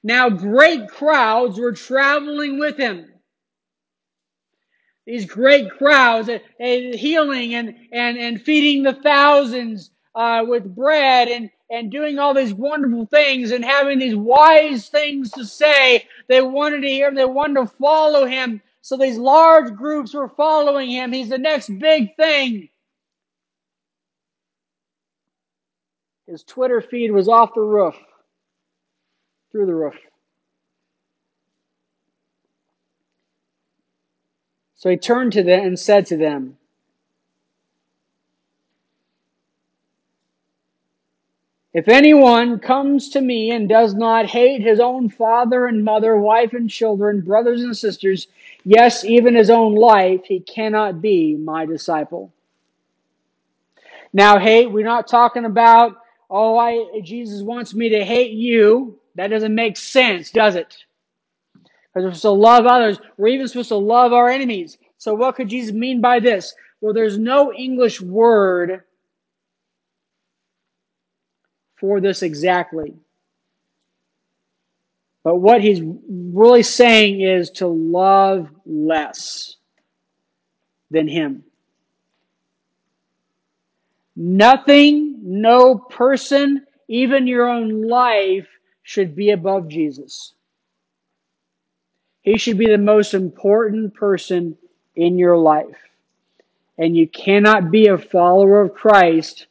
Now 0.03 0.29
great 0.29 0.87
crowds 0.87 1.59
were 1.59 1.73
traveling 1.73 2.59
with 2.59 2.77
him 2.77 3.10
these 5.11 5.25
great 5.25 5.69
crowds 5.71 6.29
and, 6.29 6.39
and 6.57 6.95
healing 6.95 7.53
and, 7.53 7.75
and, 7.91 8.17
and 8.17 8.41
feeding 8.41 8.81
the 8.81 8.93
thousands 8.93 9.91
uh, 10.15 10.41
with 10.47 10.73
bread 10.73 11.27
and, 11.27 11.49
and 11.69 11.91
doing 11.91 12.17
all 12.17 12.33
these 12.33 12.53
wonderful 12.53 13.05
things 13.07 13.51
and 13.51 13.65
having 13.65 13.99
these 13.99 14.15
wise 14.15 14.87
things 14.87 15.29
to 15.31 15.43
say. 15.43 16.07
They 16.29 16.41
wanted 16.41 16.83
to 16.83 16.87
hear 16.87 17.09
him. 17.09 17.15
They 17.15 17.25
wanted 17.25 17.55
to 17.55 17.67
follow 17.77 18.25
him. 18.25 18.61
So 18.79 18.95
these 18.95 19.17
large 19.17 19.73
groups 19.73 20.13
were 20.13 20.29
following 20.29 20.89
him. 20.89 21.11
He's 21.11 21.27
the 21.27 21.37
next 21.37 21.77
big 21.77 22.15
thing. 22.15 22.69
His 26.25 26.43
Twitter 26.43 26.79
feed 26.79 27.11
was 27.11 27.27
off 27.27 27.53
the 27.53 27.59
roof, 27.59 27.95
through 29.51 29.65
the 29.65 29.75
roof. 29.75 29.95
So 34.81 34.89
he 34.89 34.97
turned 34.97 35.33
to 35.33 35.43
them 35.43 35.63
and 35.63 35.77
said 35.77 36.07
to 36.07 36.17
them, 36.17 36.57
If 41.71 41.87
anyone 41.87 42.57
comes 42.57 43.09
to 43.09 43.21
me 43.21 43.51
and 43.51 43.69
does 43.69 43.93
not 43.93 44.25
hate 44.25 44.63
his 44.63 44.79
own 44.79 45.09
father 45.09 45.67
and 45.67 45.85
mother, 45.85 46.17
wife 46.17 46.53
and 46.53 46.67
children, 46.67 47.21
brothers 47.21 47.61
and 47.61 47.77
sisters, 47.77 48.27
yes, 48.65 49.05
even 49.05 49.35
his 49.35 49.51
own 49.51 49.75
life, 49.75 50.21
he 50.25 50.39
cannot 50.39 50.99
be 50.99 51.35
my 51.35 51.67
disciple. 51.67 52.33
Now, 54.11 54.39
hate, 54.39 54.71
we're 54.71 54.83
not 54.83 55.07
talking 55.07 55.45
about, 55.45 55.95
oh, 56.27 56.57
I, 56.57 57.01
Jesus 57.03 57.43
wants 57.43 57.75
me 57.75 57.89
to 57.89 58.03
hate 58.03 58.31
you. 58.31 58.97
That 59.13 59.27
doesn't 59.27 59.53
make 59.53 59.77
sense, 59.77 60.31
does 60.31 60.55
it? 60.55 60.75
Because 61.93 62.05
we're 62.05 62.13
supposed 62.13 62.21
to 62.21 62.29
love 62.31 62.65
others. 62.65 62.99
We're 63.17 63.27
even 63.27 63.47
supposed 63.47 63.69
to 63.69 63.75
love 63.75 64.13
our 64.13 64.29
enemies. 64.29 64.77
So 64.97 65.13
what 65.13 65.35
could 65.35 65.49
Jesus 65.49 65.73
mean 65.73 65.99
by 65.99 66.19
this? 66.19 66.53
Well, 66.79 66.93
there's 66.93 67.17
no 67.17 67.53
English 67.53 67.99
word 68.01 68.83
for 71.77 71.99
this 71.99 72.23
exactly. 72.23 72.93
But 75.23 75.37
what 75.37 75.61
he's 75.61 75.81
really 75.83 76.63
saying 76.63 77.21
is 77.21 77.49
to 77.51 77.67
love 77.67 78.49
less 78.65 79.57
than 80.89 81.07
him. 81.07 81.43
Nothing, 84.15 85.19
no 85.23 85.75
person, 85.75 86.65
even 86.87 87.27
your 87.27 87.47
own 87.47 87.87
life 87.87 88.47
should 88.83 89.15
be 89.15 89.31
above 89.31 89.67
Jesus. 89.67 90.33
He 92.21 92.37
should 92.37 92.57
be 92.57 92.67
the 92.67 92.77
most 92.77 93.13
important 93.13 93.93
person 93.93 94.57
in 94.95 95.17
your 95.17 95.37
life. 95.37 95.77
And 96.77 96.95
you 96.95 97.07
cannot 97.07 97.71
be 97.71 97.87
a 97.87 97.97
follower 97.97 98.61
of 98.61 98.73
Christ 98.73 99.47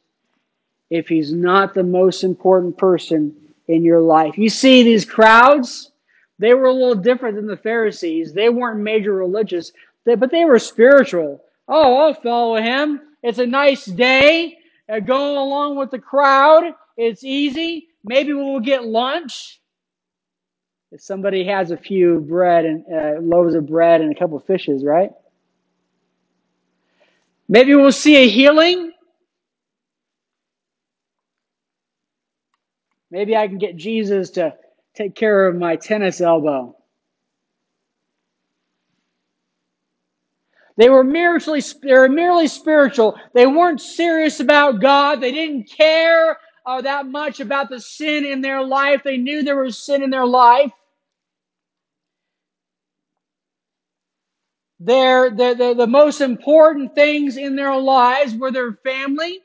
if 0.88 1.08
he's 1.08 1.32
not 1.32 1.74
the 1.74 1.82
most 1.82 2.24
important 2.24 2.76
person 2.76 3.34
in 3.68 3.84
your 3.84 4.00
life. 4.00 4.36
You 4.36 4.48
see 4.48 4.82
these 4.82 5.04
crowds, 5.04 5.92
they 6.38 6.54
were 6.54 6.66
a 6.66 6.72
little 6.72 6.96
different 6.96 7.36
than 7.36 7.46
the 7.46 7.56
Pharisees. 7.56 8.32
They 8.32 8.48
weren't 8.48 8.80
major 8.80 9.14
religious, 9.14 9.72
but 10.04 10.30
they 10.30 10.44
were 10.44 10.58
spiritual. 10.58 11.42
Oh, 11.68 11.96
I'll 11.98 12.14
follow 12.14 12.56
him. 12.56 13.00
It's 13.22 13.38
a 13.38 13.46
nice 13.46 13.84
day. 13.84 14.58
Uh, 14.88 14.98
going 14.98 15.36
along 15.36 15.76
with 15.76 15.92
the 15.92 15.98
crowd. 16.00 16.74
It's 16.96 17.22
easy. 17.22 17.88
Maybe 18.02 18.32
we'll 18.32 18.58
get 18.60 18.84
lunch. 18.84 19.59
If 20.92 21.00
somebody 21.00 21.44
has 21.46 21.70
a 21.70 21.76
few 21.76 22.20
bread 22.20 22.64
and 22.64 22.84
uh, 22.92 23.20
loaves 23.20 23.54
of 23.54 23.66
bread 23.68 24.00
and 24.00 24.10
a 24.10 24.18
couple 24.18 24.36
of 24.36 24.44
fishes, 24.44 24.84
right? 24.84 25.10
Maybe 27.48 27.74
we'll 27.74 27.92
see 27.92 28.16
a 28.16 28.28
healing. 28.28 28.92
Maybe 33.10 33.36
I 33.36 33.46
can 33.46 33.58
get 33.58 33.76
Jesus 33.76 34.30
to 34.30 34.54
take 34.94 35.14
care 35.14 35.46
of 35.46 35.56
my 35.56 35.76
tennis 35.76 36.20
elbow. 36.20 36.76
They 40.76 40.88
were 40.88 41.04
merely, 41.04 41.62
they 41.82 41.92
were 41.92 42.08
merely 42.08 42.48
spiritual. 42.48 43.16
They 43.34 43.46
weren't 43.46 43.80
serious 43.80 44.40
about 44.40 44.80
God. 44.80 45.20
They 45.20 45.30
didn't 45.32 45.70
care 45.70 46.38
uh, 46.64 46.80
that 46.82 47.06
much 47.06 47.40
about 47.40 47.68
the 47.68 47.80
sin 47.80 48.24
in 48.24 48.40
their 48.40 48.62
life. 48.62 49.02
They 49.04 49.18
knew 49.18 49.42
there 49.42 49.62
was 49.62 49.78
sin 49.78 50.02
in 50.02 50.10
their 50.10 50.26
life. 50.26 50.72
Their, 54.80 55.28
the, 55.28 55.54
the, 55.54 55.74
the 55.74 55.86
most 55.86 56.22
important 56.22 56.94
things 56.94 57.36
in 57.36 57.54
their 57.54 57.76
lives 57.76 58.34
were 58.34 58.50
their 58.50 58.72
family 58.72 59.40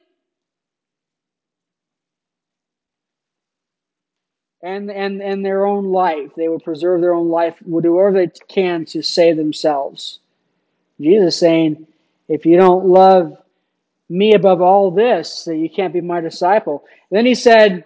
and, 4.63 4.89
and, 4.89 5.21
and 5.21 5.45
their 5.45 5.65
own 5.65 5.91
life. 5.91 6.31
They 6.37 6.47
would 6.47 6.63
preserve 6.63 7.01
their 7.01 7.13
own 7.13 7.29
life, 7.29 7.55
would 7.65 7.83
do 7.83 7.93
whatever 7.93 8.17
they 8.17 8.31
can 8.47 8.85
to 8.85 9.03
save 9.03 9.35
themselves. 9.35 10.19
Jesus 11.01 11.37
saying, 11.37 11.85
if 12.29 12.45
you 12.45 12.55
don't 12.55 12.85
love 12.85 13.37
me 14.07 14.33
above 14.33 14.61
all 14.61 14.89
this, 14.89 15.43
that 15.43 15.57
you 15.57 15.69
can't 15.69 15.93
be 15.93 15.99
my 15.99 16.21
disciple. 16.21 16.85
Then 17.11 17.25
he 17.25 17.35
said, 17.35 17.83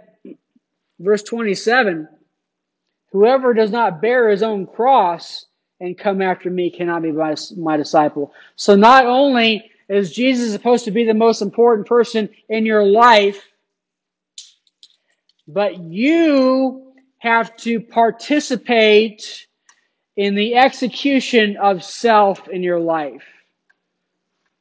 verse 1.00 1.24
27, 1.24 2.08
whoever 3.12 3.56
does 3.56 3.72
not 3.72 4.02
bear 4.02 4.30
his 4.30 4.44
own 4.44 4.68
cross 4.68 5.48
and 5.80 5.98
come 5.98 6.22
after 6.22 6.50
me 6.50 6.70
cannot 6.70 7.02
be 7.02 7.12
my, 7.12 7.36
my 7.56 7.78
disciple. 7.78 8.34
So 8.56 8.76
not 8.76 9.06
only 9.06 9.72
is 9.88 10.12
Jesus 10.12 10.52
supposed 10.52 10.86
to 10.86 10.92
be 10.92 11.06
the 11.06 11.14
most 11.14 11.42
important 11.42 11.88
person 11.88 12.30
in 12.50 12.66
your 12.66 12.86
life, 12.86 13.42
but 15.48 15.80
you 15.80 16.94
have 17.18 17.56
to 17.58 17.80
participate 17.80 19.48
in 20.16 20.36
the 20.36 20.56
execution 20.56 21.58
of 21.58 21.84
self 21.84 22.48
in 22.50 22.62
your 22.62 22.80
life. 22.80 23.24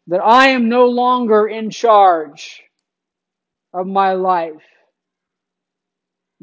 That 0.07 0.25
I 0.25 0.49
am 0.49 0.69
no 0.69 0.87
longer 0.87 1.47
in 1.47 1.71
charge 1.71 2.63
of 3.75 3.87
my 3.87 4.13
life. 4.13 4.63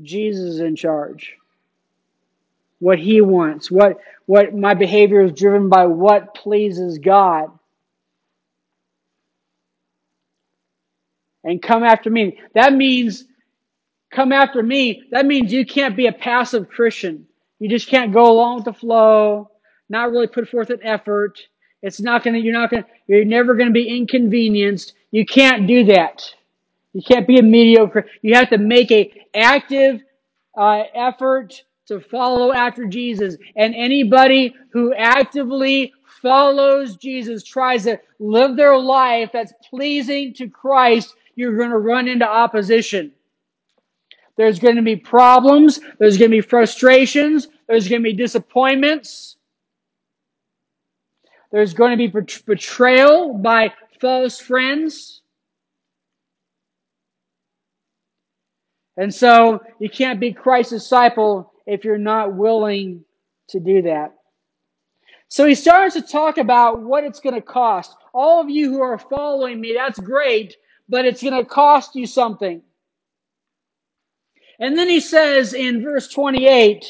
Jesus 0.01 0.55
is 0.55 0.59
in 0.59 0.75
charge. 0.75 1.35
What 2.85 2.99
he 2.99 3.19
wants, 3.19 3.71
what, 3.71 3.97
what 4.27 4.53
my 4.53 4.75
behavior 4.75 5.21
is 5.21 5.31
driven 5.31 5.69
by 5.69 5.87
what 5.87 6.35
pleases 6.35 6.99
God. 6.99 7.49
And 11.43 11.59
come 11.59 11.81
after 11.81 12.11
me. 12.11 12.37
That 12.53 12.73
means 12.73 13.25
come 14.11 14.31
after 14.31 14.61
me. 14.61 15.01
That 15.09 15.25
means 15.25 15.51
you 15.51 15.65
can't 15.65 15.97
be 15.97 16.05
a 16.05 16.11
passive 16.11 16.69
Christian. 16.69 17.25
You 17.57 17.69
just 17.69 17.87
can't 17.87 18.13
go 18.13 18.31
along 18.31 18.57
with 18.57 18.65
the 18.65 18.73
flow, 18.73 19.49
not 19.89 20.11
really 20.11 20.27
put 20.27 20.47
forth 20.47 20.69
an 20.69 20.81
effort. 20.83 21.39
It's 21.81 21.99
not 21.99 22.23
gonna, 22.23 22.37
you're 22.37 22.53
not 22.53 22.69
gonna, 22.69 22.85
you're 23.07 23.25
never 23.25 23.55
gonna 23.55 23.71
be 23.71 23.97
inconvenienced. 23.97 24.93
You 25.09 25.25
can't 25.25 25.65
do 25.65 25.85
that. 25.85 26.31
You 26.93 27.01
can't 27.01 27.25
be 27.25 27.39
a 27.39 27.43
mediocre. 27.43 28.05
You 28.21 28.35
have 28.35 28.51
to 28.51 28.59
make 28.59 28.91
a 28.91 29.11
active 29.33 30.01
uh, 30.55 30.83
effort 30.93 31.63
to 31.87 31.99
follow 31.99 32.51
after 32.51 32.85
Jesus. 32.85 33.37
And 33.55 33.75
anybody 33.75 34.55
who 34.69 34.93
actively 34.93 35.93
follows 36.21 36.95
Jesus, 36.95 37.43
tries 37.43 37.83
to 37.83 37.99
live 38.19 38.55
their 38.55 38.77
life 38.77 39.29
that's 39.31 39.53
pleasing 39.69 40.33
to 40.33 40.47
Christ, 40.47 41.15
you're 41.35 41.57
going 41.57 41.69
to 41.69 41.77
run 41.77 42.07
into 42.07 42.27
opposition. 42.27 43.11
There's 44.37 44.59
going 44.59 44.75
to 44.75 44.81
be 44.81 44.95
problems. 44.95 45.79
There's 45.99 46.17
going 46.17 46.31
to 46.31 46.37
be 46.37 46.41
frustrations. 46.41 47.47
There's 47.67 47.87
going 47.87 48.01
to 48.01 48.09
be 48.09 48.13
disappointments. 48.13 49.37
There's 51.51 51.73
going 51.73 51.91
to 51.91 51.97
be 51.97 52.07
betrayal 52.45 53.33
by 53.33 53.71
false 54.01 54.39
friends. 54.39 55.21
And 58.97 59.13
so 59.13 59.61
you 59.79 59.89
can't 59.89 60.19
be 60.19 60.33
Christ's 60.33 60.73
disciple 60.73 61.53
if 61.65 61.83
you're 61.83 61.97
not 61.97 62.35
willing 62.35 63.03
to 63.49 63.59
do 63.59 63.81
that. 63.83 64.15
So 65.27 65.45
he 65.45 65.55
starts 65.55 65.95
to 65.95 66.01
talk 66.01 66.37
about 66.37 66.81
what 66.81 67.03
it's 67.03 67.19
going 67.19 67.35
to 67.35 67.41
cost. 67.41 67.95
All 68.13 68.41
of 68.41 68.49
you 68.49 68.69
who 68.69 68.81
are 68.81 68.97
following 68.97 69.59
me, 69.59 69.73
that's 69.75 69.99
great, 69.99 70.55
but 70.87 71.05
it's 71.05 71.21
going 71.21 71.33
to 71.33 71.45
cost 71.45 71.95
you 71.95 72.05
something. 72.05 72.61
And 74.59 74.77
then 74.77 74.87
he 74.87 74.99
says 74.99 75.53
in 75.53 75.83
verse 75.83 76.07
28 76.07 76.85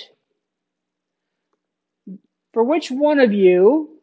For 2.53 2.63
which 2.63 2.91
one 2.91 3.19
of 3.19 3.33
you, 3.33 3.99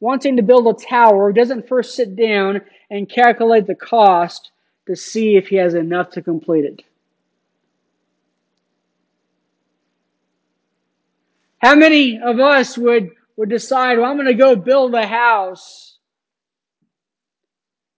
wanting 0.00 0.36
to 0.36 0.42
build 0.42 0.66
a 0.66 0.84
tower, 0.86 1.32
doesn't 1.32 1.68
first 1.68 1.94
sit 1.94 2.16
down 2.16 2.62
and 2.90 3.08
calculate 3.08 3.66
the 3.66 3.74
cost 3.74 4.52
to 4.86 4.96
see 4.96 5.36
if 5.36 5.48
he 5.48 5.56
has 5.56 5.74
enough 5.74 6.10
to 6.10 6.22
complete 6.22 6.64
it? 6.64 6.82
How 11.60 11.74
many 11.74 12.18
of 12.18 12.40
us 12.40 12.78
would, 12.78 13.10
would 13.36 13.50
decide, 13.50 13.98
well, 13.98 14.10
I'm 14.10 14.16
going 14.16 14.26
to 14.26 14.34
go 14.34 14.56
build 14.56 14.94
a 14.94 15.06
house 15.06 15.98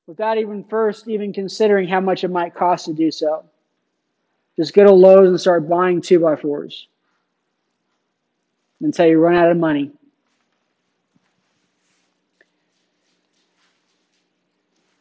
without 0.06 0.36
even 0.36 0.64
first 0.64 1.08
even 1.08 1.32
considering 1.32 1.88
how 1.88 2.00
much 2.00 2.24
it 2.24 2.30
might 2.30 2.54
cost 2.54 2.86
to 2.86 2.92
do 2.92 3.10
so? 3.10 3.44
Just 4.56 4.74
go 4.74 4.84
to 4.84 4.92
Lowe's 4.92 5.28
and 5.28 5.40
start 5.40 5.68
buying 5.68 6.02
two 6.02 6.18
by 6.18 6.36
fours 6.36 6.88
until 8.80 9.06
you 9.06 9.18
run 9.18 9.36
out 9.36 9.50
of 9.50 9.56
money. 9.56 9.92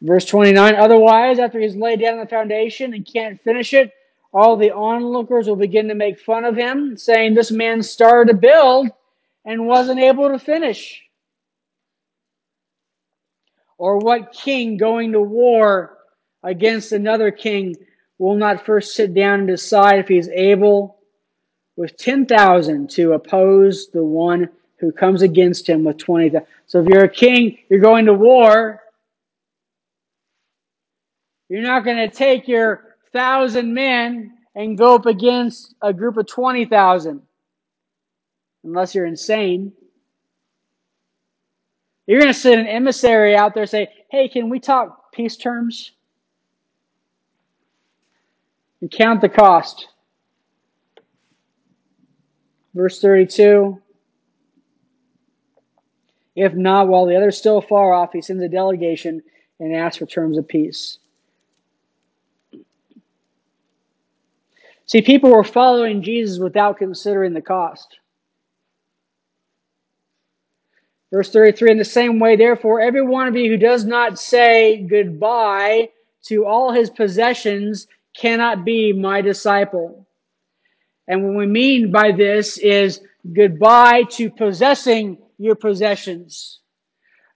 Verse 0.00 0.24
29 0.24 0.74
Otherwise, 0.76 1.38
after 1.38 1.60
he's 1.60 1.76
laid 1.76 2.00
down 2.00 2.18
the 2.18 2.26
foundation 2.26 2.94
and 2.94 3.06
can't 3.06 3.40
finish 3.42 3.74
it, 3.74 3.92
all 4.32 4.56
the 4.56 4.70
onlookers 4.70 5.46
will 5.46 5.56
begin 5.56 5.88
to 5.88 5.94
make 5.94 6.18
fun 6.18 6.44
of 6.44 6.56
him, 6.56 6.96
saying, 6.96 7.34
This 7.34 7.50
man 7.50 7.82
started 7.82 8.32
to 8.32 8.38
build 8.38 8.88
and 9.44 9.66
wasn't 9.66 10.00
able 10.00 10.30
to 10.30 10.38
finish. 10.38 11.02
Or 13.76 13.98
what 13.98 14.32
king 14.32 14.76
going 14.76 15.12
to 15.12 15.20
war 15.20 15.98
against 16.42 16.92
another 16.92 17.30
king 17.30 17.76
will 18.18 18.36
not 18.36 18.64
first 18.64 18.94
sit 18.94 19.12
down 19.12 19.40
and 19.40 19.48
decide 19.48 19.98
if 19.98 20.08
he's 20.08 20.28
able 20.28 20.98
with 21.76 21.96
10,000 21.96 22.88
to 22.90 23.12
oppose 23.12 23.88
the 23.88 24.04
one 24.04 24.48
who 24.76 24.92
comes 24.92 25.22
against 25.22 25.68
him 25.68 25.84
with 25.84 25.98
20,000? 25.98 26.46
So 26.66 26.80
if 26.80 26.86
you're 26.86 27.04
a 27.04 27.08
king, 27.08 27.58
you're 27.68 27.80
going 27.80 28.06
to 28.06 28.14
war. 28.14 28.80
You're 31.48 31.62
not 31.62 31.84
going 31.84 32.08
to 32.08 32.14
take 32.14 32.48
your 32.48 32.91
thousand 33.12 33.72
men 33.72 34.36
and 34.54 34.76
go 34.76 34.94
up 34.94 35.06
against 35.06 35.74
a 35.82 35.92
group 35.92 36.16
of 36.16 36.26
20,000. 36.26 37.22
Unless 38.64 38.94
you're 38.94 39.06
insane. 39.06 39.72
You're 42.06 42.20
going 42.20 42.32
to 42.32 42.38
send 42.38 42.60
an 42.60 42.66
emissary 42.66 43.34
out 43.36 43.54
there 43.54 43.66
say, 43.66 43.88
hey, 44.10 44.28
can 44.28 44.48
we 44.48 44.60
talk 44.60 45.12
peace 45.12 45.36
terms? 45.36 45.92
And 48.80 48.90
count 48.90 49.20
the 49.20 49.28
cost. 49.28 49.88
Verse 52.74 53.00
32. 53.00 53.80
If 56.34 56.54
not, 56.54 56.88
while 56.88 57.06
the 57.06 57.16
other's 57.16 57.36
still 57.36 57.60
far 57.60 57.92
off, 57.92 58.12
he 58.12 58.22
sends 58.22 58.42
a 58.42 58.48
delegation 58.48 59.22
and 59.60 59.74
asks 59.74 59.98
for 59.98 60.06
terms 60.06 60.38
of 60.38 60.48
peace. 60.48 60.98
See, 64.92 65.00
people 65.00 65.30
were 65.30 65.42
following 65.42 66.02
Jesus 66.02 66.38
without 66.38 66.76
considering 66.76 67.32
the 67.32 67.40
cost. 67.40 67.96
Verse 71.10 71.30
33 71.30 71.70
In 71.70 71.78
the 71.78 71.84
same 71.86 72.18
way, 72.18 72.36
therefore, 72.36 72.78
every 72.78 73.00
one 73.00 73.26
of 73.26 73.34
you 73.34 73.48
who 73.48 73.56
does 73.56 73.86
not 73.86 74.18
say 74.18 74.86
goodbye 74.86 75.88
to 76.24 76.44
all 76.44 76.72
his 76.72 76.90
possessions 76.90 77.86
cannot 78.14 78.66
be 78.66 78.92
my 78.92 79.22
disciple. 79.22 80.06
And 81.08 81.24
what 81.24 81.38
we 81.38 81.46
mean 81.46 81.90
by 81.90 82.12
this 82.12 82.58
is 82.58 83.00
goodbye 83.32 84.02
to 84.10 84.28
possessing 84.28 85.16
your 85.38 85.54
possessions. 85.54 86.60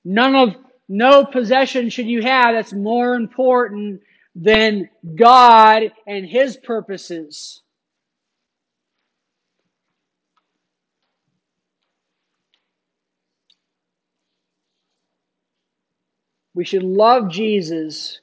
None 0.04 0.34
of, 0.34 0.56
no 0.90 1.24
possession 1.24 1.88
should 1.88 2.06
you 2.06 2.20
have 2.20 2.54
that's 2.54 2.74
more 2.74 3.14
important 3.14 4.02
than 4.38 4.90
God 5.14 5.92
and 6.06 6.26
His 6.26 6.58
purposes. 6.58 7.62
We 16.54 16.64
should 16.64 16.82
love 16.82 17.30
Jesus 17.30 18.20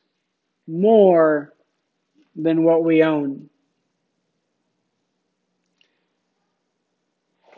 more 0.68 1.54
than 2.36 2.64
what 2.64 2.84
we 2.84 3.04
own. 3.04 3.50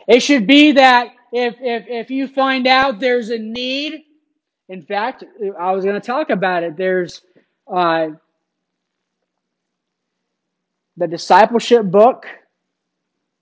It 0.08 0.20
should 0.20 0.46
be 0.46 0.72
that 0.72 1.08
if, 1.32 1.56
if, 1.60 1.84
if 1.88 2.10
you 2.10 2.28
find 2.28 2.66
out 2.66 3.00
there's 3.00 3.30
a 3.30 3.38
need, 3.38 4.04
in 4.68 4.82
fact, 4.82 5.24
I 5.58 5.72
was 5.72 5.84
going 5.84 6.00
to 6.00 6.06
talk 6.06 6.30
about 6.30 6.62
it. 6.62 6.76
There's 6.76 7.22
uh, 7.66 8.08
the 10.96 11.06
discipleship 11.06 11.84
book 11.84 12.26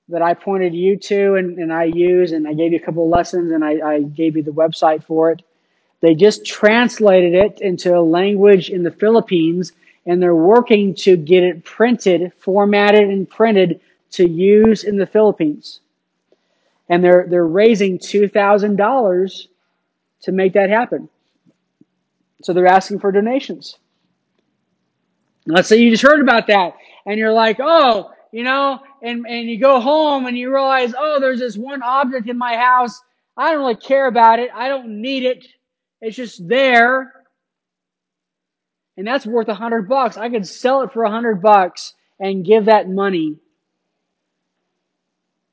that 0.09 0.23
I 0.23 0.35
pointed 0.35 0.75
you 0.75 0.97
to 0.99 1.35
and, 1.35 1.59
and 1.59 1.73
I 1.73 1.85
use, 1.85 2.33
and 2.33 2.47
I 2.47 2.53
gave 2.53 2.73
you 2.73 2.79
a 2.79 2.83
couple 2.83 3.05
of 3.05 3.11
lessons 3.11 3.53
and 3.53 3.65
I, 3.65 3.79
I 3.87 4.03
gave 4.03 4.37
you 4.37 4.43
the 4.43 4.51
website 4.51 5.05
for 5.05 5.31
it. 5.31 5.43
They 6.01 6.15
just 6.15 6.45
translated 6.45 7.35
it 7.35 7.61
into 7.61 7.97
a 7.97 8.01
language 8.01 8.69
in 8.69 8.83
the 8.83 8.91
Philippines 8.91 9.73
and 10.05 10.23
they're 10.23 10.35
working 10.35 10.95
to 10.97 11.17
get 11.17 11.43
it 11.43 11.65
printed, 11.65 12.33
formatted, 12.39 13.09
and 13.09 13.29
printed 13.29 13.81
to 14.11 14.29
use 14.29 14.85
in 14.85 14.99
the 14.99 15.07
Philippines. 15.07 15.81
And 16.91 17.03
they're, 17.03 17.27
they're 17.29 17.47
raising 17.47 17.99
$2,000 17.99 19.47
to 20.23 20.33
make 20.33 20.53
that 20.53 20.69
happen. 20.69 21.09
So 22.43 22.53
they're 22.53 22.67
asking 22.67 22.99
for 22.99 23.11
donations. 23.11 23.79
Let's 25.47 25.69
say 25.69 25.79
you 25.79 25.91
just 25.91 26.03
heard 26.03 26.21
about 26.21 26.47
that 26.49 26.75
and 27.07 27.19
you're 27.19 27.33
like, 27.33 27.59
oh, 27.61 28.11
you 28.33 28.43
know, 28.43 28.81
and, 29.03 29.27
and 29.27 29.49
you 29.49 29.59
go 29.59 29.81
home 29.81 30.27
and 30.27 30.37
you 30.37 30.53
realize, 30.53 30.93
oh, 30.99 31.21
there's 31.21 31.39
this 31.39 31.57
one 31.57 31.83
object 31.83 32.29
in 32.29 32.37
my 32.37 32.57
house. 32.57 33.01
I 33.37 33.51
don't 33.51 33.61
really 33.61 33.77
care 33.77 34.07
about 34.07 34.39
it. 34.39 34.51
I 34.55 34.69
don't 34.69 35.01
need 35.01 35.25
it. 35.25 35.47
It's 36.01 36.17
just 36.17 36.47
there. 36.47 37.13
And 38.97 39.07
that's 39.07 39.27
worth 39.27 39.49
a 39.49 39.55
hundred 39.55 39.89
bucks. 39.89 40.17
I 40.17 40.29
could 40.29 40.47
sell 40.47 40.83
it 40.83 40.93
for 40.93 41.05
a 41.05 41.11
hundred 41.11 41.43
bucks 41.43 41.95
and 42.21 42.45
give 42.45 42.67
that 42.67 42.89
money 42.89 43.37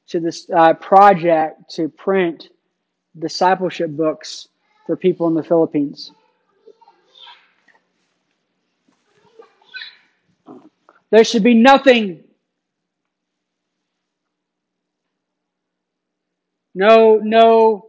to 0.07 0.19
this 0.19 0.49
uh, 0.55 0.73
project 0.73 1.71
to 1.75 1.89
print 1.89 2.49
discipleship 3.17 3.89
books 3.89 4.47
for 4.85 4.95
people 4.95 5.27
in 5.27 5.33
the 5.33 5.43
Philippines. 5.43 6.11
There 11.11 11.23
should 11.23 11.43
be 11.43 11.53
nothing. 11.53 12.23
No, 16.73 17.17
no, 17.17 17.87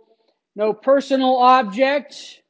no 0.57 0.73
personal 0.73 1.37
object, 1.37 2.43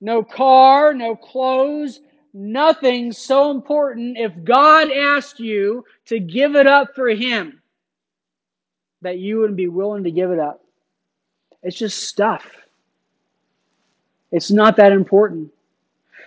no 0.00 0.24
car, 0.24 0.92
no 0.92 1.14
clothes, 1.14 2.00
nothing 2.32 3.12
so 3.12 3.52
important 3.52 4.18
if 4.18 4.32
God 4.42 4.90
asked 4.90 5.38
you 5.38 5.84
to 6.06 6.18
give 6.18 6.56
it 6.56 6.66
up 6.66 6.96
for 6.96 7.08
Him 7.08 7.62
that 9.02 9.18
you 9.18 9.38
wouldn't 9.38 9.56
be 9.56 9.68
willing 9.68 10.04
to 10.04 10.10
give 10.10 10.32
it 10.32 10.40
up. 10.40 10.64
It's 11.62 11.78
just 11.78 12.08
stuff. 12.08 12.44
It's 14.32 14.50
not 14.50 14.76
that 14.78 14.90
important. 14.90 15.52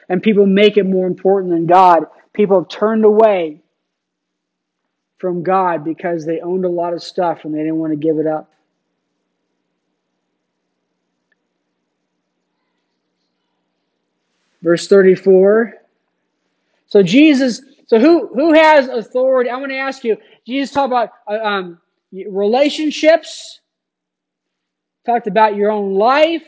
And 0.07 0.23
people 0.23 0.45
make 0.45 0.77
it 0.77 0.85
more 0.85 1.07
important 1.07 1.51
than 1.51 1.65
God. 1.65 2.05
People 2.37 2.65
turned 2.65 3.03
away 3.03 3.63
from 5.17 5.41
God 5.41 5.83
because 5.83 6.23
they 6.23 6.39
owned 6.39 6.65
a 6.65 6.69
lot 6.69 6.93
of 6.93 7.01
stuff 7.01 7.45
and 7.45 7.53
they 7.53 7.57
didn't 7.57 7.77
want 7.77 7.93
to 7.93 7.97
give 7.97 8.19
it 8.19 8.27
up. 8.27 8.53
Verse 14.61 14.87
34. 14.87 15.73
So 16.85 17.01
Jesus, 17.01 17.63
so 17.87 17.99
who, 17.99 18.27
who 18.27 18.53
has 18.53 18.87
authority? 18.87 19.49
I 19.49 19.57
want 19.57 19.71
to 19.71 19.77
ask 19.77 20.03
you, 20.03 20.15
Jesus 20.45 20.71
talked 20.71 20.91
about 20.91 21.09
uh, 21.27 21.43
um, 21.43 21.79
relationships, 22.11 23.61
talked 25.07 25.25
about 25.25 25.55
your 25.55 25.71
own 25.71 25.95
life, 25.95 26.43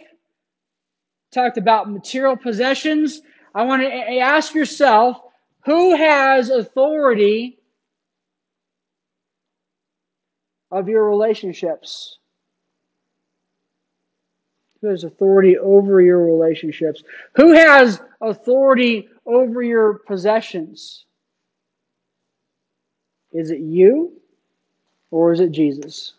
talked 1.31 1.57
about 1.57 1.89
material 1.89 2.37
possessions. 2.37 3.21
I 3.55 3.63
want 3.63 3.81
to 3.81 3.91
ask 4.19 4.53
yourself, 4.53 5.23
who 5.65 5.95
has 5.95 6.49
authority 6.49 7.59
of 10.71 10.87
your 10.87 11.07
relationships? 11.07 12.17
Who 14.81 14.89
has 14.89 15.03
authority 15.03 15.57
over 15.57 15.99
your 16.01 16.25
relationships? 16.25 17.03
Who 17.35 17.51
has 17.53 18.01
authority 18.21 19.09
over 19.25 19.61
your 19.61 19.95
possessions? 19.99 21.05
Is 23.33 23.51
it 23.51 23.59
you 23.59 24.13
or 25.11 25.33
is 25.33 25.39
it 25.39 25.51
Jesus? 25.51 26.13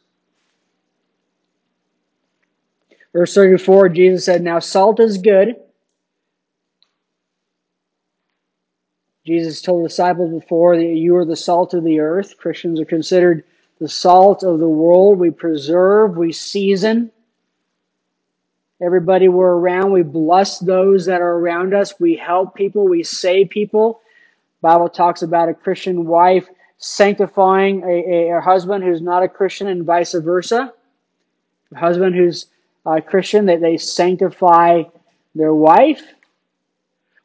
Verse 3.13 3.35
34, 3.35 3.89
Jesus 3.89 4.25
said, 4.25 4.43
Now 4.43 4.59
salt 4.59 5.01
is 5.01 5.19
good. 5.19 5.57
Jesus 9.31 9.63
told 9.63 9.85
the 9.85 9.89
disciples 9.89 10.33
before 10.33 10.77
that 10.77 10.83
you 10.83 11.15
are 11.15 11.25
the 11.25 11.37
salt 11.37 11.73
of 11.73 11.85
the 11.85 12.01
earth. 12.01 12.37
Christians 12.37 12.81
are 12.81 12.85
considered 12.85 13.45
the 13.81 13.89
salt 13.89 14.43
of 14.43 14.59
the 14.59 14.69
world. 14.69 15.21
We 15.21 15.31
preserve, 15.31 16.17
we 16.17 16.33
season. 16.33 17.13
Everybody 18.83 19.29
we're 19.29 19.53
around, 19.53 19.93
we 19.93 20.03
bless 20.03 20.59
those 20.59 21.07
that 21.07 21.21
are 21.21 21.35
around 21.37 21.75
us. 21.75 21.95
We 22.01 22.17
help 22.17 22.57
people, 22.57 22.89
we 22.89 23.05
save 23.05 23.51
people. 23.51 24.01
Bible 24.63 24.89
talks 24.89 25.23
about 25.23 25.49
a 25.49 25.55
Christian 25.55 26.07
wife 26.07 26.49
sanctifying 26.79 27.85
a, 27.85 28.31
a, 28.33 28.39
a 28.39 28.41
husband 28.41 28.83
who's 28.83 29.01
not 29.01 29.23
a 29.23 29.29
Christian 29.29 29.69
and 29.69 29.85
vice 29.85 30.13
versa. 30.13 30.73
A 31.73 31.79
husband 31.79 32.17
who's 32.17 32.47
a 32.85 33.01
Christian, 33.01 33.47
that 33.47 33.61
they, 33.61 33.73
they 33.73 33.77
sanctify 33.77 34.83
their 35.37 35.55
wife. 35.55 36.03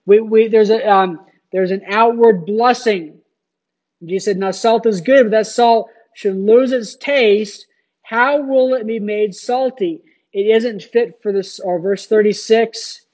We, 0.05 0.19
we, 0.19 0.49
there's, 0.49 0.69
a, 0.69 0.87
um, 0.87 1.25
there's 1.55 1.71
an 1.71 1.83
outward 1.87 2.45
blessing. 2.45 3.17
Jesus 4.03 4.25
said, 4.25 4.37
now 4.37 4.51
salt 4.51 4.85
is 4.85 4.99
good, 4.99 5.23
but 5.23 5.31
that 5.31 5.47
salt 5.47 5.89
should 6.13 6.35
lose 6.35 6.73
its 6.73 6.97
taste. 6.97 7.65
How 8.01 8.41
will 8.41 8.73
it 8.73 8.85
be 8.85 8.99
made 8.99 9.33
salty? 9.33 10.03
It 10.33 10.53
isn't 10.53 10.83
fit 10.83 11.21
for 11.23 11.31
this, 11.31 11.61
or 11.61 11.79
verse 11.79 12.07
36 12.07 13.05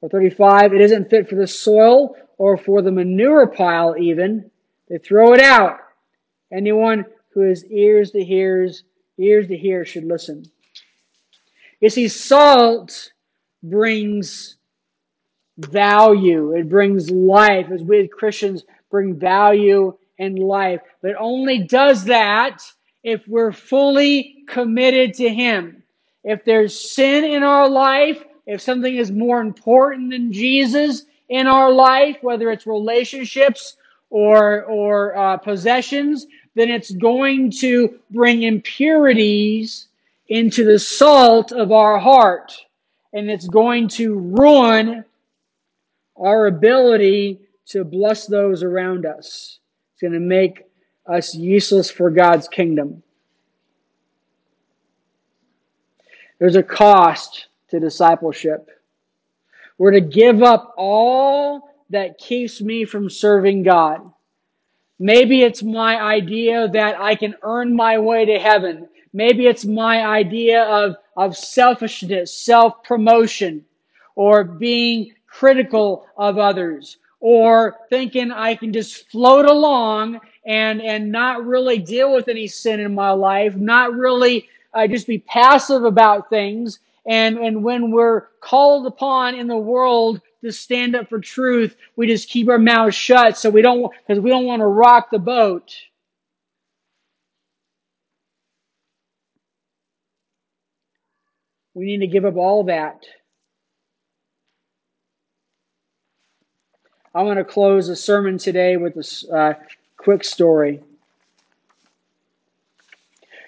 or 0.00 0.08
35, 0.08 0.74
it 0.74 0.80
isn't 0.80 1.10
fit 1.10 1.28
for 1.28 1.36
the 1.36 1.46
soil 1.46 2.16
or 2.38 2.56
for 2.56 2.82
the 2.82 2.90
manure 2.90 3.46
pile 3.46 3.94
even. 3.96 4.50
They 4.88 4.98
throw 4.98 5.32
it 5.32 5.40
out. 5.40 5.78
Anyone 6.52 7.04
who 7.34 7.42
has 7.42 7.64
ears 7.66 8.10
to 8.10 8.24
hears, 8.24 8.82
ears 9.16 9.46
to 9.46 9.56
hear 9.56 9.84
should 9.84 10.06
listen. 10.06 10.44
You 11.80 11.88
see, 11.88 12.08
salt 12.08 13.12
brings 13.62 14.57
value. 15.58 16.54
It 16.54 16.68
brings 16.68 17.10
life. 17.10 17.70
As 17.70 17.82
we 17.82 18.00
as 18.00 18.08
Christians 18.16 18.64
bring 18.90 19.14
value 19.14 19.96
and 20.18 20.38
life. 20.38 20.80
But 21.02 21.16
only 21.18 21.58
does 21.58 22.04
that 22.04 22.62
if 23.02 23.26
we're 23.28 23.52
fully 23.52 24.44
committed 24.48 25.14
to 25.14 25.28
Him. 25.28 25.82
If 26.24 26.44
there's 26.44 26.78
sin 26.92 27.24
in 27.24 27.42
our 27.42 27.68
life, 27.68 28.22
if 28.46 28.60
something 28.60 28.96
is 28.96 29.10
more 29.10 29.40
important 29.40 30.10
than 30.10 30.32
Jesus 30.32 31.04
in 31.28 31.46
our 31.46 31.70
life, 31.70 32.16
whether 32.22 32.50
it's 32.50 32.66
relationships 32.66 33.76
or 34.10 34.64
or 34.64 35.16
uh, 35.16 35.36
possessions, 35.36 36.26
then 36.54 36.70
it's 36.70 36.90
going 36.92 37.50
to 37.50 37.98
bring 38.10 38.42
impurities 38.42 39.88
into 40.28 40.64
the 40.64 40.78
salt 40.78 41.52
of 41.52 41.72
our 41.72 41.98
heart, 41.98 42.52
and 43.12 43.30
it's 43.30 43.48
going 43.48 43.88
to 43.88 44.18
ruin 44.18 45.04
our 46.18 46.46
ability 46.46 47.40
to 47.66 47.84
bless 47.84 48.26
those 48.26 48.62
around 48.62 49.06
us. 49.06 49.60
It's 49.92 50.00
going 50.00 50.12
to 50.12 50.20
make 50.20 50.64
us 51.06 51.34
useless 51.34 51.90
for 51.90 52.10
God's 52.10 52.48
kingdom. 52.48 53.02
There's 56.38 56.56
a 56.56 56.62
cost 56.62 57.48
to 57.68 57.80
discipleship. 57.80 58.70
We're 59.76 59.92
to 59.92 60.00
give 60.00 60.42
up 60.42 60.74
all 60.76 61.74
that 61.90 62.18
keeps 62.18 62.60
me 62.60 62.84
from 62.84 63.10
serving 63.10 63.62
God. 63.62 64.00
Maybe 64.98 65.42
it's 65.42 65.62
my 65.62 66.00
idea 66.00 66.68
that 66.68 67.00
I 67.00 67.14
can 67.14 67.34
earn 67.42 67.74
my 67.74 67.98
way 67.98 68.24
to 68.24 68.38
heaven. 68.38 68.88
Maybe 69.12 69.46
it's 69.46 69.64
my 69.64 70.04
idea 70.04 70.64
of, 70.64 70.96
of 71.16 71.36
selfishness, 71.36 72.34
self 72.34 72.82
promotion, 72.82 73.64
or 74.16 74.42
being 74.44 75.12
critical 75.38 76.06
of 76.16 76.36
others, 76.36 76.98
or 77.20 77.76
thinking 77.90 78.32
I 78.32 78.56
can 78.56 78.72
just 78.72 79.08
float 79.08 79.46
along 79.46 80.20
and, 80.44 80.82
and 80.82 81.12
not 81.12 81.46
really 81.46 81.78
deal 81.78 82.12
with 82.12 82.26
any 82.26 82.48
sin 82.48 82.80
in 82.80 82.92
my 82.92 83.10
life, 83.10 83.54
not 83.54 83.94
really 83.94 84.48
uh, 84.74 84.88
just 84.88 85.06
be 85.06 85.18
passive 85.18 85.84
about 85.84 86.28
things. 86.28 86.80
And, 87.06 87.38
and 87.38 87.62
when 87.62 87.92
we're 87.92 88.22
called 88.40 88.86
upon 88.86 89.36
in 89.36 89.46
the 89.46 89.56
world 89.56 90.20
to 90.42 90.50
stand 90.50 90.96
up 90.96 91.08
for 91.08 91.20
truth, 91.20 91.76
we 91.94 92.08
just 92.08 92.28
keep 92.28 92.48
our 92.48 92.58
mouths 92.58 92.96
shut 92.96 93.38
so 93.38 93.48
we 93.48 93.62
don't, 93.62 93.92
because 94.06 94.20
we 94.20 94.30
don't 94.30 94.44
want 94.44 94.60
to 94.60 94.66
rock 94.66 95.10
the 95.10 95.20
boat. 95.20 95.72
We 101.74 101.84
need 101.86 102.00
to 102.00 102.08
give 102.08 102.24
up 102.24 102.36
all 102.36 102.64
that. 102.64 103.04
I 107.14 107.22
want 107.22 107.38
to 107.38 107.44
close 107.44 107.88
the 107.88 107.96
sermon 107.96 108.36
today 108.36 108.76
with 108.76 108.96
a 108.96 109.34
uh, 109.34 109.54
quick 109.96 110.24
story. 110.24 110.80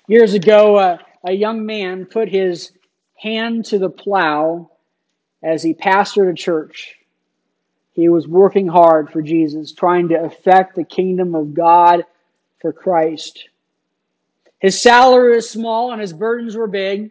Years 0.09 0.33
ago, 0.33 0.77
uh, 0.77 0.99
a 1.25 1.33
young 1.33 1.67
man 1.67 2.07
put 2.07 2.29
his 2.29 2.73
hand 3.17 3.67
to 3.67 3.79
the 3.79 3.91
plow 3.91 4.71
as 5.43 5.63
he 5.63 5.75
pastored 5.75 6.31
a 6.31 6.35
church. 6.35 6.97
He 7.93 8.09
was 8.09 8.27
working 8.27 8.67
hard 8.67 9.11
for 9.11 9.21
Jesus, 9.21 9.73
trying 9.73 10.09
to 10.09 10.23
affect 10.23 10.75
the 10.75 10.85
kingdom 10.85 11.35
of 11.35 11.53
God 11.53 12.07
for 12.61 12.73
Christ. 12.73 13.49
His 14.59 14.81
salary 14.81 15.37
was 15.37 15.51
small 15.51 15.93
and 15.93 16.01
his 16.01 16.15
burdens 16.15 16.57
were 16.57 16.67
big. 16.67 17.11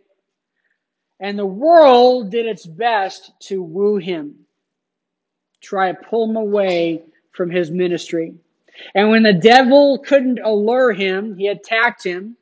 And 1.19 1.37
the 1.37 1.45
world 1.45 2.31
did 2.31 2.47
its 2.47 2.65
best 2.65 3.31
to 3.41 3.61
woo 3.61 3.97
him, 3.97 4.45
try 5.69 5.91
to 5.91 6.03
pull 6.09 6.27
him 6.27 6.35
away 6.35 7.03
from 7.31 7.51
his 7.51 7.69
ministry. 7.69 8.33
And 8.95 9.09
when 9.09 9.21
the 9.21 9.33
devil 9.33 9.99
couldn't 9.99 10.39
allure 10.39 10.93
him, 10.93 11.37
he 11.37 11.47
attacked 11.47 12.03
him. 12.03 12.37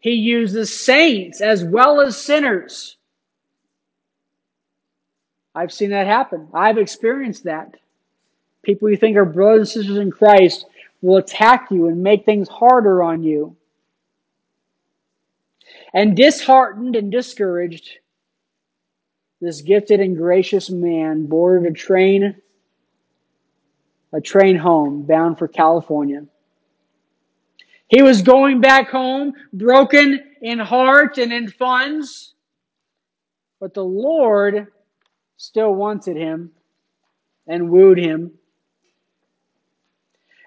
He 0.00 0.12
uses 0.12 0.74
saints 0.74 1.40
as 1.40 1.62
well 1.62 2.00
as 2.00 2.20
sinners. 2.20 2.96
I've 5.54 5.72
seen 5.72 5.90
that 5.90 6.06
happen. 6.06 6.48
I've 6.52 6.78
experienced 6.78 7.44
that. 7.44 7.76
People 8.62 8.90
you 8.90 8.96
think 8.96 9.16
are 9.16 9.24
brothers 9.24 9.76
and 9.76 9.84
sisters 9.84 9.98
in 9.98 10.10
Christ 10.10 10.66
will 11.02 11.18
attack 11.18 11.68
you 11.70 11.86
and 11.86 12.02
make 12.02 12.24
things 12.24 12.48
harder 12.48 13.02
on 13.02 13.22
you. 13.22 13.56
And 15.94 16.16
disheartened 16.16 16.96
and 16.96 17.12
discouraged, 17.12 17.98
this 19.40 19.62
gifted 19.62 20.00
and 20.00 20.16
gracious 20.16 20.70
man 20.70 21.26
boarded 21.26 21.70
a 21.70 21.74
train, 21.74 22.36
a 24.12 24.20
train 24.20 24.56
home 24.56 25.02
bound 25.02 25.38
for 25.38 25.48
California. 25.48 26.24
He 27.88 28.02
was 28.02 28.22
going 28.22 28.60
back 28.60 28.90
home 28.90 29.32
broken 29.52 30.20
in 30.42 30.58
heart 30.58 31.18
and 31.18 31.32
in 31.32 31.48
funds, 31.48 32.34
but 33.58 33.74
the 33.74 33.84
Lord 33.84 34.68
still 35.36 35.74
wanted 35.74 36.16
him 36.16 36.52
and 37.46 37.70
wooed 37.70 37.98
him. 37.98 38.32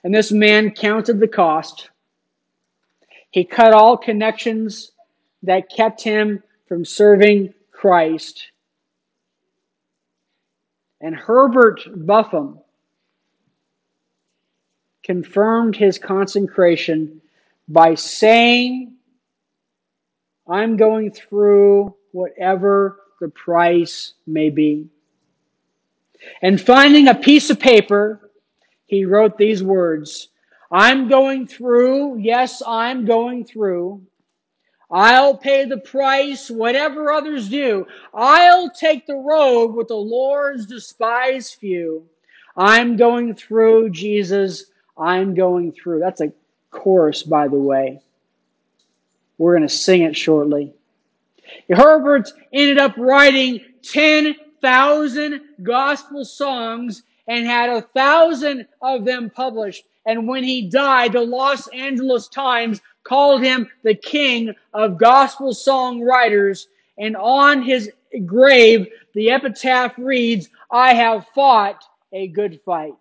And 0.03 0.13
this 0.13 0.31
man 0.31 0.71
counted 0.71 1.19
the 1.19 1.27
cost. 1.27 1.89
He 3.31 3.43
cut 3.43 3.73
all 3.73 3.97
connections 3.97 4.91
that 5.41 5.69
kept 5.69 6.01
him 6.01 6.43
from 6.67 6.85
serving 6.85 7.53
Christ. 7.71 8.52
And 11.03 11.13
Herbert 11.13 11.81
Buffum 12.07 12.59
confirmed 15.03 15.75
his 15.75 15.99
consecration 15.99 17.21
by 17.67 17.95
saying, 17.95 18.93
I'm 20.49 20.77
going 20.77 21.11
through 21.11 21.93
whatever 22.13 23.01
the 23.19 23.27
price 23.27 24.13
may 24.25 24.49
be. 24.49 24.87
And 26.41 26.59
finding 26.59 27.09
a 27.09 27.15
piece 27.15 27.49
of 27.49 27.59
paper, 27.59 28.31
he 28.85 29.03
wrote 29.03 29.37
these 29.37 29.61
words 29.61 30.29
I'm 30.71 31.09
going 31.09 31.47
through, 31.47 32.19
yes, 32.19 32.63
I'm 32.65 33.03
going 33.03 33.43
through 33.43 34.01
I'll 34.93 35.35
pay 35.35 35.65
the 35.65 35.77
price, 35.77 36.51
whatever 36.51 37.11
others 37.11 37.49
do. 37.49 37.87
I'll 38.13 38.69
take 38.69 39.07
the 39.07 39.15
road 39.15 39.73
with 39.73 39.87
the 39.87 39.95
Lord's 39.95 40.67
despised 40.67 41.55
few. 41.55 42.07
I'm 42.55 42.95
going 42.95 43.33
through, 43.33 43.89
Jesus. 43.89 44.65
I'm 44.95 45.33
going 45.33 45.71
through. 45.71 45.99
That's 45.99 46.21
a 46.21 46.31
chorus, 46.69 47.23
by 47.23 47.47
the 47.47 47.57
way. 47.57 48.01
We're 49.39 49.57
going 49.57 49.67
to 49.67 49.73
sing 49.73 50.03
it 50.03 50.15
shortly. 50.15 50.73
Herbert 51.71 52.31
ended 52.53 52.77
up 52.77 52.95
writing 52.95 53.61
10,000 53.81 55.41
gospel 55.63 56.23
songs 56.23 57.01
and 57.27 57.47
had 57.47 57.69
a 57.69 57.81
thousand 57.81 58.67
of 58.83 59.05
them 59.05 59.31
published. 59.31 59.85
And 60.05 60.27
when 60.27 60.43
he 60.43 60.69
died, 60.69 61.13
the 61.13 61.21
Los 61.21 61.67
Angeles 61.69 62.27
Times 62.27 62.79
called 63.03 63.41
him 63.41 63.69
the 63.83 63.95
king 63.95 64.53
of 64.73 64.97
gospel 64.97 65.53
songwriters. 65.53 66.67
And 66.97 67.15
on 67.15 67.61
his 67.61 67.91
grave, 68.25 68.87
the 69.13 69.31
epitaph 69.31 69.93
reads, 69.97 70.49
I 70.71 70.93
have 70.93 71.27
fought 71.33 71.83
a 72.11 72.27
good 72.27 72.61
fight. 72.65 72.93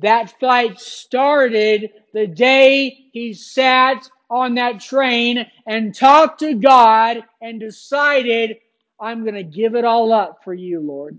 That 0.00 0.38
fight 0.38 0.78
started 0.78 1.90
the 2.12 2.26
day 2.26 3.06
he 3.12 3.32
sat 3.32 4.08
on 4.30 4.54
that 4.56 4.80
train 4.80 5.46
and 5.66 5.94
talked 5.94 6.40
to 6.40 6.54
God 6.54 7.22
and 7.40 7.58
decided, 7.58 8.58
I'm 9.00 9.22
going 9.22 9.34
to 9.34 9.42
give 9.42 9.74
it 9.74 9.84
all 9.84 10.12
up 10.12 10.40
for 10.44 10.52
you, 10.52 10.80
Lord. 10.80 11.18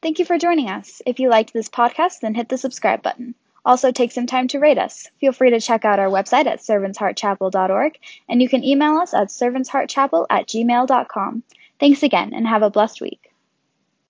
Thank 0.00 0.20
you 0.20 0.24
for 0.24 0.38
joining 0.38 0.68
us. 0.68 1.02
If 1.06 1.18
you 1.18 1.28
liked 1.28 1.52
this 1.52 1.68
podcast, 1.68 2.20
then 2.20 2.34
hit 2.34 2.48
the 2.48 2.56
subscribe 2.56 3.02
button. 3.02 3.34
Also, 3.64 3.90
take 3.90 4.12
some 4.12 4.26
time 4.26 4.46
to 4.48 4.60
rate 4.60 4.78
us. 4.78 5.08
Feel 5.20 5.32
free 5.32 5.50
to 5.50 5.60
check 5.60 5.84
out 5.84 5.98
our 5.98 6.06
website 6.06 6.46
at 6.46 6.60
servantsheartchapel.org, 6.60 7.98
and 8.28 8.40
you 8.40 8.48
can 8.48 8.64
email 8.64 8.96
us 8.96 9.12
at 9.12 9.28
servantsheartchapel 9.28 10.26
at 10.30 10.46
gmail.com. 10.46 11.42
Thanks 11.80 12.02
again, 12.02 12.32
and 12.32 12.46
have 12.46 12.62
a 12.62 12.70
blessed 12.70 13.00
week. 13.00 13.27